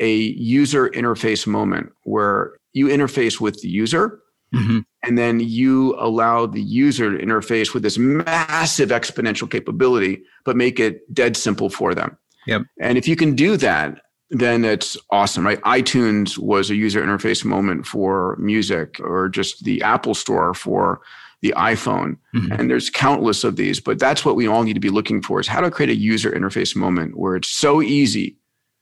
a 0.00 0.14
user 0.14 0.88
interface 0.90 1.46
moment 1.46 1.90
where 2.02 2.54
you 2.72 2.86
interface 2.86 3.40
with 3.40 3.60
the 3.60 3.68
user 3.68 4.20
mm-hmm. 4.52 4.80
and 5.02 5.18
then 5.18 5.38
you 5.38 5.94
allow 5.98 6.46
the 6.46 6.62
user 6.62 7.16
to 7.16 7.24
interface 7.24 7.74
with 7.74 7.82
this 7.82 7.98
massive 7.98 8.88
exponential 8.88 9.48
capability, 9.48 10.22
but 10.44 10.56
make 10.56 10.80
it 10.80 11.12
dead 11.14 11.36
simple 11.36 11.70
for 11.70 11.94
them. 11.94 12.16
Yep. 12.46 12.62
And 12.80 12.98
if 12.98 13.06
you 13.06 13.14
can 13.14 13.36
do 13.36 13.56
that, 13.58 14.00
then 14.32 14.64
it's 14.64 14.96
awesome, 15.10 15.44
right? 15.44 15.60
iTunes 15.60 16.38
was 16.38 16.70
a 16.70 16.74
user 16.74 17.02
interface 17.02 17.44
moment 17.44 17.86
for 17.86 18.36
music, 18.36 18.98
or 19.00 19.28
just 19.28 19.62
the 19.64 19.82
Apple 19.82 20.14
Store 20.14 20.54
for 20.54 21.02
the 21.42 21.52
iPhone. 21.56 22.16
Mm-hmm. 22.34 22.52
And 22.52 22.70
there's 22.70 22.88
countless 22.88 23.44
of 23.44 23.56
these, 23.56 23.78
but 23.78 23.98
that's 23.98 24.24
what 24.24 24.34
we 24.34 24.46
all 24.48 24.62
need 24.62 24.72
to 24.72 24.80
be 24.80 24.88
looking 24.88 25.20
for 25.20 25.38
is 25.38 25.46
how 25.46 25.60
to 25.60 25.70
create 25.70 25.90
a 25.90 25.94
user 25.94 26.30
interface 26.30 26.74
moment 26.74 27.18
where 27.18 27.36
it's 27.36 27.50
so 27.50 27.82
easy 27.82 28.36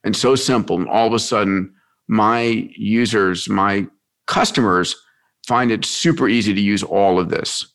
and 0.05 0.17
so 0.17 0.37
simple. 0.37 0.79
And 0.79 0.89
all 0.89 1.09
of 1.09 1.13
a 1.13 1.19
sudden, 1.19 1.75
my 2.07 2.71
users, 2.77 3.49
my 3.49 3.89
customers 4.27 4.95
find 5.49 5.73
it 5.73 5.85
super 5.85 6.29
easy 6.29 6.55
to 6.55 6.61
use 6.61 6.85
all 6.85 7.19
of 7.19 7.29
this. 7.29 7.67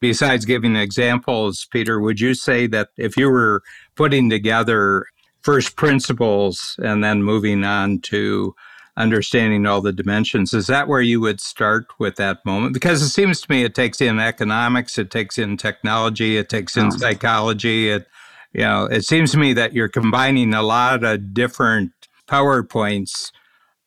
Besides 0.00 0.44
giving 0.46 0.76
examples, 0.76 1.66
Peter, 1.70 2.00
would 2.00 2.20
you 2.20 2.32
say 2.32 2.66
that 2.68 2.88
if 2.96 3.16
you 3.16 3.28
were 3.28 3.62
putting 3.96 4.30
together 4.30 5.04
first 5.48 5.76
principles 5.76 6.76
and 6.82 7.02
then 7.02 7.22
moving 7.22 7.64
on 7.64 7.98
to 7.98 8.54
understanding 8.98 9.64
all 9.64 9.80
the 9.80 9.94
dimensions. 9.94 10.52
Is 10.52 10.66
that 10.66 10.88
where 10.88 11.00
you 11.00 11.22
would 11.22 11.40
start 11.40 11.86
with 11.98 12.16
that 12.16 12.44
moment? 12.44 12.74
Because 12.74 13.00
it 13.00 13.08
seems 13.08 13.40
to 13.40 13.50
me 13.50 13.64
it 13.64 13.74
takes 13.74 14.02
in 14.02 14.18
economics, 14.18 14.98
it 14.98 15.10
takes 15.10 15.38
in 15.38 15.56
technology, 15.56 16.36
it 16.36 16.50
takes 16.50 16.76
in 16.76 16.88
oh. 16.88 16.90
psychology. 16.90 17.88
It, 17.88 18.06
you 18.52 18.60
know, 18.60 18.84
it 18.90 19.06
seems 19.06 19.32
to 19.32 19.38
me 19.38 19.54
that 19.54 19.72
you're 19.72 19.88
combining 19.88 20.52
a 20.52 20.62
lot 20.62 21.02
of 21.02 21.32
different 21.32 21.92
PowerPoints. 22.26 23.32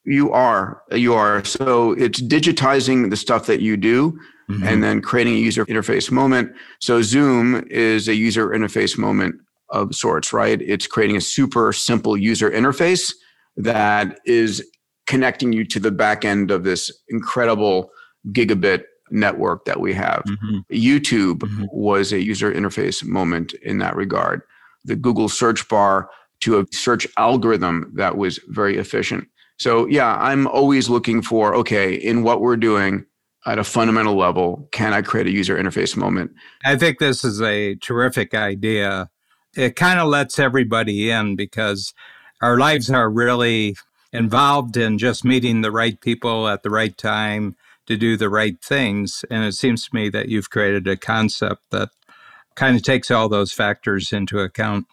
You 0.03 0.31
are, 0.31 0.81
you 0.91 1.13
are. 1.13 1.45
So 1.45 1.91
it's 1.91 2.19
digitizing 2.19 3.11
the 3.11 3.17
stuff 3.17 3.45
that 3.45 3.61
you 3.61 3.77
do. 3.77 4.19
Mm-hmm. 4.49 4.67
And 4.67 4.83
then 4.83 5.01
creating 5.01 5.35
a 5.35 5.37
user 5.37 5.65
interface 5.67 6.11
moment. 6.11 6.53
So 6.79 7.03
Zoom 7.03 7.63
is 7.69 8.09
a 8.09 8.15
user 8.15 8.49
interface 8.49 8.97
moment 8.97 9.35
of 9.71 9.95
sorts, 9.95 10.33
right? 10.33 10.61
It's 10.61 10.87
creating 10.87 11.17
a 11.17 11.21
super 11.21 11.73
simple 11.73 12.17
user 12.17 12.49
interface 12.49 13.13
that 13.57 14.19
is 14.25 14.65
connecting 15.07 15.51
you 15.51 15.65
to 15.65 15.79
the 15.79 15.91
back 15.91 16.23
end 16.23 16.51
of 16.51 16.63
this 16.63 16.91
incredible 17.09 17.89
gigabit 18.29 18.83
network 19.09 19.65
that 19.65 19.79
we 19.79 19.93
have. 19.93 20.23
Mm-hmm. 20.23 20.59
YouTube 20.71 21.39
mm-hmm. 21.39 21.65
was 21.71 22.13
a 22.13 22.21
user 22.21 22.51
interface 22.53 23.03
moment 23.03 23.53
in 23.61 23.79
that 23.79 23.95
regard. 23.95 24.41
The 24.85 24.95
Google 24.95 25.29
search 25.29 25.67
bar 25.67 26.09
to 26.41 26.59
a 26.59 26.65
search 26.71 27.07
algorithm 27.17 27.91
that 27.95 28.17
was 28.17 28.39
very 28.47 28.77
efficient. 28.77 29.27
So, 29.57 29.85
yeah, 29.87 30.15
I'm 30.15 30.47
always 30.47 30.89
looking 30.89 31.21
for 31.21 31.53
okay, 31.55 31.93
in 31.93 32.23
what 32.23 32.41
we're 32.41 32.57
doing 32.57 33.05
at 33.45 33.59
a 33.59 33.63
fundamental 33.63 34.15
level, 34.15 34.67
can 34.71 34.93
I 34.93 35.01
create 35.01 35.27
a 35.27 35.31
user 35.31 35.57
interface 35.57 35.97
moment? 35.97 36.31
I 36.63 36.75
think 36.77 36.99
this 36.99 37.23
is 37.23 37.41
a 37.41 37.75
terrific 37.75 38.33
idea 38.33 39.09
it 39.55 39.75
kind 39.75 39.99
of 39.99 40.07
lets 40.07 40.39
everybody 40.39 41.09
in 41.09 41.35
because 41.35 41.93
our 42.41 42.57
lives 42.57 42.89
are 42.89 43.09
really 43.09 43.75
involved 44.13 44.77
in 44.77 44.97
just 44.97 45.23
meeting 45.23 45.61
the 45.61 45.71
right 45.71 45.99
people 46.01 46.47
at 46.47 46.63
the 46.63 46.69
right 46.69 46.97
time 46.97 47.55
to 47.87 47.97
do 47.97 48.17
the 48.17 48.29
right 48.29 48.61
things. 48.61 49.23
And 49.29 49.43
it 49.43 49.53
seems 49.53 49.87
to 49.87 49.95
me 49.95 50.09
that 50.09 50.29
you've 50.29 50.49
created 50.49 50.87
a 50.87 50.97
concept 50.97 51.61
that 51.71 51.89
kind 52.55 52.75
of 52.75 52.83
takes 52.83 53.11
all 53.11 53.29
those 53.29 53.53
factors 53.53 54.11
into 54.11 54.39
account. 54.39 54.85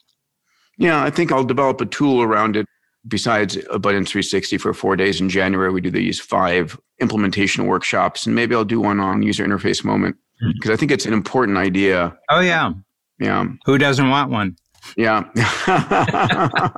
Yeah, 0.77 1.03
I 1.03 1.11
think 1.11 1.33
I'll 1.33 1.45
develop 1.45 1.81
a 1.81 1.87
tool 1.87 2.23
around 2.23 2.57
it. 2.57 2.67
Besides 3.07 3.57
Abundance 3.71 4.11
360 4.11 4.59
for 4.59 4.75
four 4.75 4.95
days 4.97 5.21
in 5.21 5.29
January, 5.29 5.73
we 5.73 5.81
do 5.81 5.91
these 5.91 6.21
five 6.21 6.79
implementation 7.01 7.67
workshops, 7.67 8.27
and 8.27 8.35
maybe 8.35 8.55
I'll 8.55 8.65
do 8.65 8.81
one 8.81 9.01
on 9.01 9.23
user 9.23 9.47
interface 9.47 9.85
moment 9.85 10.17
because 10.41 10.69
hmm. 10.69 10.73
I 10.73 10.77
think 10.77 10.91
it's 10.91 11.07
an 11.07 11.15
important 11.15 11.59
idea. 11.59 12.17
Oh, 12.29 12.41
yeah. 12.41 12.73
Yeah. 13.19 13.47
Who 13.65 13.79
doesn't 13.79 14.09
want 14.09 14.31
one? 14.31 14.57
Yeah. 14.97 15.25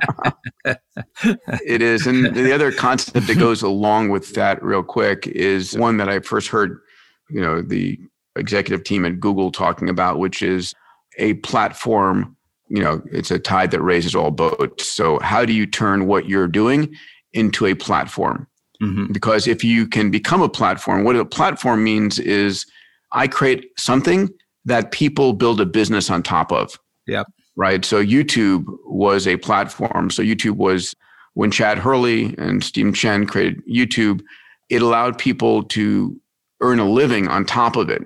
it 1.65 1.81
is. 1.81 2.07
And 2.07 2.35
the 2.35 2.53
other 2.53 2.71
concept 2.71 3.27
that 3.27 3.37
goes 3.37 3.61
along 3.61 4.09
with 4.09 4.33
that, 4.33 4.61
real 4.63 4.83
quick, 4.83 5.27
is 5.27 5.77
one 5.77 5.97
that 5.97 6.09
I 6.09 6.19
first 6.19 6.49
heard, 6.49 6.79
you 7.29 7.41
know, 7.41 7.61
the 7.61 7.99
executive 8.35 8.83
team 8.83 9.05
at 9.05 9.19
Google 9.19 9.51
talking 9.51 9.89
about, 9.89 10.19
which 10.19 10.41
is 10.41 10.73
a 11.17 11.35
platform. 11.35 12.35
You 12.69 12.81
know, 12.81 13.01
it's 13.11 13.31
a 13.31 13.39
tide 13.39 13.71
that 13.71 13.81
raises 13.81 14.15
all 14.15 14.31
boats. 14.31 14.87
So, 14.87 15.19
how 15.19 15.45
do 15.45 15.53
you 15.53 15.65
turn 15.65 16.07
what 16.07 16.27
you're 16.27 16.47
doing 16.47 16.95
into 17.33 17.65
a 17.65 17.75
platform? 17.75 18.47
Mm-hmm. 18.81 19.11
Because 19.11 19.47
if 19.47 19.63
you 19.63 19.87
can 19.87 20.09
become 20.09 20.41
a 20.41 20.49
platform, 20.49 21.03
what 21.03 21.15
a 21.15 21.25
platform 21.25 21.83
means 21.83 22.17
is 22.17 22.65
I 23.11 23.27
create 23.27 23.65
something 23.77 24.29
that 24.65 24.91
people 24.91 25.33
build 25.33 25.59
a 25.59 25.65
business 25.65 26.09
on 26.09 26.23
top 26.23 26.51
of. 26.51 26.77
Yep. 27.07 27.27
Right. 27.55 27.83
So 27.83 28.03
YouTube 28.03 28.65
was 28.85 29.27
a 29.27 29.37
platform. 29.37 30.09
So 30.09 30.23
YouTube 30.23 30.55
was 30.55 30.95
when 31.33 31.51
Chad 31.51 31.77
Hurley 31.77 32.35
and 32.37 32.63
Stephen 32.63 32.93
Chen 32.93 33.25
created 33.25 33.61
YouTube, 33.67 34.21
it 34.69 34.81
allowed 34.81 35.17
people 35.17 35.63
to 35.63 36.19
earn 36.61 36.79
a 36.79 36.89
living 36.89 37.27
on 37.27 37.45
top 37.45 37.75
of 37.75 37.89
it. 37.89 38.03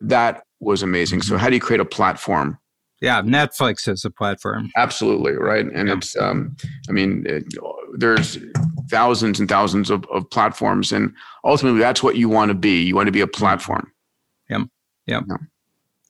That 0.00 0.44
was 0.60 0.82
amazing. 0.82 1.20
Mm-hmm. 1.20 1.34
So 1.34 1.38
how 1.38 1.48
do 1.48 1.54
you 1.54 1.60
create 1.60 1.80
a 1.80 1.84
platform? 1.84 2.58
Yeah, 3.00 3.20
Netflix 3.22 3.88
is 3.88 4.04
a 4.04 4.10
platform. 4.10 4.70
Absolutely, 4.76 5.32
right? 5.32 5.66
And 5.66 5.88
yeah. 5.88 5.94
it's 5.94 6.16
um 6.16 6.56
I 6.88 6.92
mean, 6.92 7.24
it, 7.26 7.44
there's 7.96 8.38
thousands 8.90 9.40
and 9.40 9.48
thousands 9.48 9.90
of, 9.90 10.04
of 10.12 10.28
platforms 10.30 10.92
and 10.92 11.12
ultimately 11.44 11.80
that's 11.80 12.02
what 12.02 12.16
you 12.16 12.28
want 12.28 12.50
to 12.50 12.54
be. 12.54 12.82
You 12.82 12.94
want 12.94 13.06
to 13.06 13.12
be 13.12 13.20
a 13.20 13.26
platform. 13.26 13.90
Yep. 14.50 14.62
Yep. 15.06 15.24
Yeah. 15.28 15.36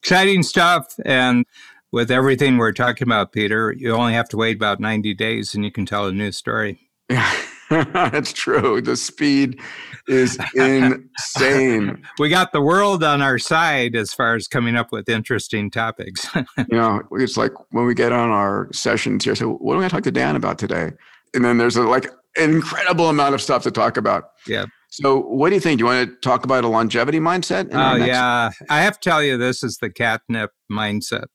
Exciting 0.03 0.43
stuff 0.43 0.99
and 1.05 1.45
with 1.93 2.11
everything 2.11 2.57
we're 2.57 2.73
talking 2.73 3.07
about, 3.07 3.31
Peter, 3.31 3.73
you 3.77 3.93
only 3.93 4.13
have 4.13 4.27
to 4.29 4.35
wait 4.35 4.57
about 4.57 4.81
90 4.81 5.13
days 5.13 5.53
and 5.53 5.63
you 5.63 5.71
can 5.71 5.85
tell 5.85 6.07
a 6.07 6.11
new 6.11 6.31
story. 6.33 6.89
Yeah, 7.09 7.33
that's 7.69 8.33
true. 8.33 8.81
The 8.81 8.97
speed 8.97 9.61
is 10.09 10.37
insane. 10.55 12.03
we 12.19 12.27
got 12.27 12.51
the 12.51 12.61
world 12.61 13.01
on 13.01 13.21
our 13.21 13.39
side 13.39 13.95
as 13.95 14.13
far 14.13 14.35
as 14.35 14.47
coming 14.49 14.75
up 14.75 14.91
with 14.91 15.07
interesting 15.07 15.71
topics. 15.71 16.27
you 16.35 16.65
know, 16.71 17.01
it's 17.11 17.37
like 17.37 17.53
when 17.71 17.85
we 17.85 17.93
get 17.93 18.11
on 18.11 18.29
our 18.29 18.67
sessions 18.73 19.23
here, 19.23 19.35
so 19.35 19.53
what 19.53 19.75
am 19.75 19.79
I 19.79 19.81
going 19.83 19.89
to 19.89 19.95
talk 19.95 20.03
to 20.03 20.11
Dan 20.11 20.35
about 20.35 20.59
today? 20.59 20.91
And 21.33 21.45
then 21.45 21.57
there's 21.57 21.77
a, 21.77 21.83
like 21.83 22.07
an 22.35 22.49
incredible 22.49 23.07
amount 23.07 23.35
of 23.35 23.41
stuff 23.41 23.63
to 23.63 23.71
talk 23.71 23.95
about. 23.95 24.31
Yeah. 24.47 24.65
So, 24.93 25.19
what 25.19 25.49
do 25.49 25.55
you 25.55 25.59
think? 25.59 25.79
Do 25.79 25.85
you 25.85 25.85
want 25.87 26.07
to 26.07 26.15
talk 26.17 26.43
about 26.43 26.63
a 26.63 26.67
longevity 26.67 27.19
mindset? 27.19 27.67
Oh, 27.71 27.95
yeah. 27.95 28.51
I 28.69 28.81
have 28.81 28.99
to 28.99 29.09
tell 29.09 29.23
you, 29.23 29.37
this 29.37 29.63
is 29.63 29.77
the 29.77 29.89
catnip 29.89 30.51
mindset. 30.71 31.25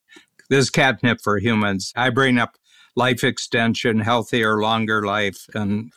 This 0.49 0.67
is 0.67 0.71
catnip 0.71 1.19
for 1.21 1.39
humans. 1.39 1.93
I 1.97 2.11
bring 2.11 2.39
up 2.39 2.55
life 2.95 3.25
extension, 3.25 3.99
healthier, 3.99 4.61
longer 4.61 5.05
life, 5.05 5.47
and 5.55 5.91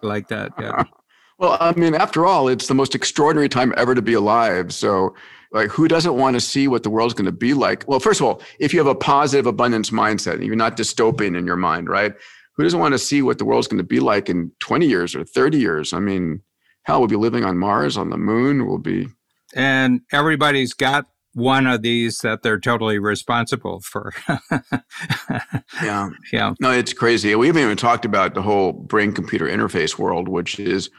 like 0.00 0.28
that. 0.28 0.52
Yeah. 0.58 0.84
Well, 1.38 1.56
I 1.58 1.72
mean, 1.72 1.96
after 1.96 2.24
all, 2.24 2.46
it's 2.46 2.68
the 2.68 2.74
most 2.74 2.94
extraordinary 2.94 3.48
time 3.48 3.74
ever 3.76 3.96
to 3.96 4.02
be 4.02 4.12
alive. 4.12 4.72
So, 4.72 5.12
like, 5.50 5.70
who 5.70 5.88
doesn't 5.88 6.14
want 6.14 6.34
to 6.34 6.40
see 6.40 6.68
what 6.68 6.84
the 6.84 6.90
world's 6.90 7.14
going 7.14 7.26
to 7.26 7.32
be 7.32 7.52
like? 7.52 7.82
Well, 7.88 7.98
first 7.98 8.20
of 8.20 8.26
all, 8.26 8.40
if 8.60 8.72
you 8.72 8.78
have 8.78 8.86
a 8.86 8.94
positive 8.94 9.46
abundance 9.46 9.90
mindset, 9.90 10.34
and 10.34 10.44
you're 10.44 10.54
not 10.54 10.76
dystopian 10.76 11.36
in 11.36 11.44
your 11.44 11.56
mind, 11.56 11.88
right? 11.88 12.14
Who 12.54 12.62
doesn't 12.62 12.78
want 12.78 12.92
to 12.92 12.98
see 12.98 13.22
what 13.22 13.38
the 13.38 13.44
world's 13.44 13.66
going 13.66 13.78
to 13.78 13.84
be 13.84 13.98
like 13.98 14.28
in 14.28 14.52
20 14.60 14.86
years 14.86 15.16
or 15.16 15.24
30 15.24 15.58
years? 15.58 15.92
I 15.92 15.98
mean, 15.98 16.42
hell, 16.84 17.00
we'll 17.00 17.08
be 17.08 17.16
living 17.16 17.44
on 17.44 17.58
Mars, 17.58 17.96
on 17.96 18.10
the 18.10 18.16
moon. 18.16 18.66
We'll 18.66 18.78
be. 18.78 19.08
And 19.54 20.00
everybody's 20.12 20.72
got 20.72 21.06
one 21.34 21.66
of 21.66 21.82
these 21.82 22.18
that 22.18 22.42
they're 22.42 22.60
totally 22.60 22.98
responsible 22.98 23.80
for. 23.80 24.12
yeah. 25.82 26.10
Yeah. 26.32 26.54
No, 26.60 26.70
it's 26.70 26.92
crazy. 26.92 27.34
We 27.34 27.46
haven't 27.46 27.62
even 27.62 27.76
talked 27.76 28.04
about 28.04 28.34
the 28.34 28.42
whole 28.42 28.72
brain 28.72 29.12
computer 29.12 29.46
interface 29.46 29.98
world, 29.98 30.28
which 30.28 30.58
is, 30.60 30.90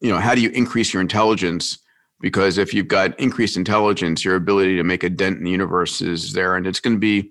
you 0.00 0.10
know, 0.10 0.18
how 0.18 0.34
do 0.34 0.40
you 0.40 0.50
increase 0.50 0.92
your 0.92 1.02
intelligence? 1.02 1.78
Because 2.20 2.56
if 2.56 2.72
you've 2.72 2.88
got 2.88 3.18
increased 3.18 3.56
intelligence, 3.56 4.24
your 4.24 4.36
ability 4.36 4.76
to 4.76 4.84
make 4.84 5.02
a 5.02 5.10
dent 5.10 5.38
in 5.38 5.44
the 5.44 5.50
universe 5.50 6.00
is 6.00 6.32
there. 6.32 6.56
And 6.56 6.66
it's 6.66 6.80
going 6.80 6.96
to 6.96 7.00
be, 7.00 7.30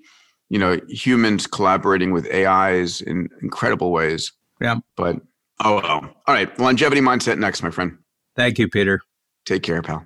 you 0.50 0.60
know, 0.60 0.80
humans 0.89 1.47
collaborating 1.47 2.12
with 2.12 2.32
AIs 2.32 3.02
in 3.02 3.30
incredible 3.41 3.91
ways. 3.91 4.32
Yeah. 4.60 4.78
But, 4.95 5.17
oh, 5.63 5.76
well. 5.76 6.15
All 6.28 6.36
right. 6.36 6.58
Longevity 6.60 7.02
mindset 7.02 7.38
next, 7.38 7.63
my 7.63 7.71
friend. 7.71 7.97
Thank 8.36 8.60
you, 8.60 8.67
Peter. 8.67 9.02
Take 9.45 9.63
care, 9.63 9.82
pal. 9.82 10.06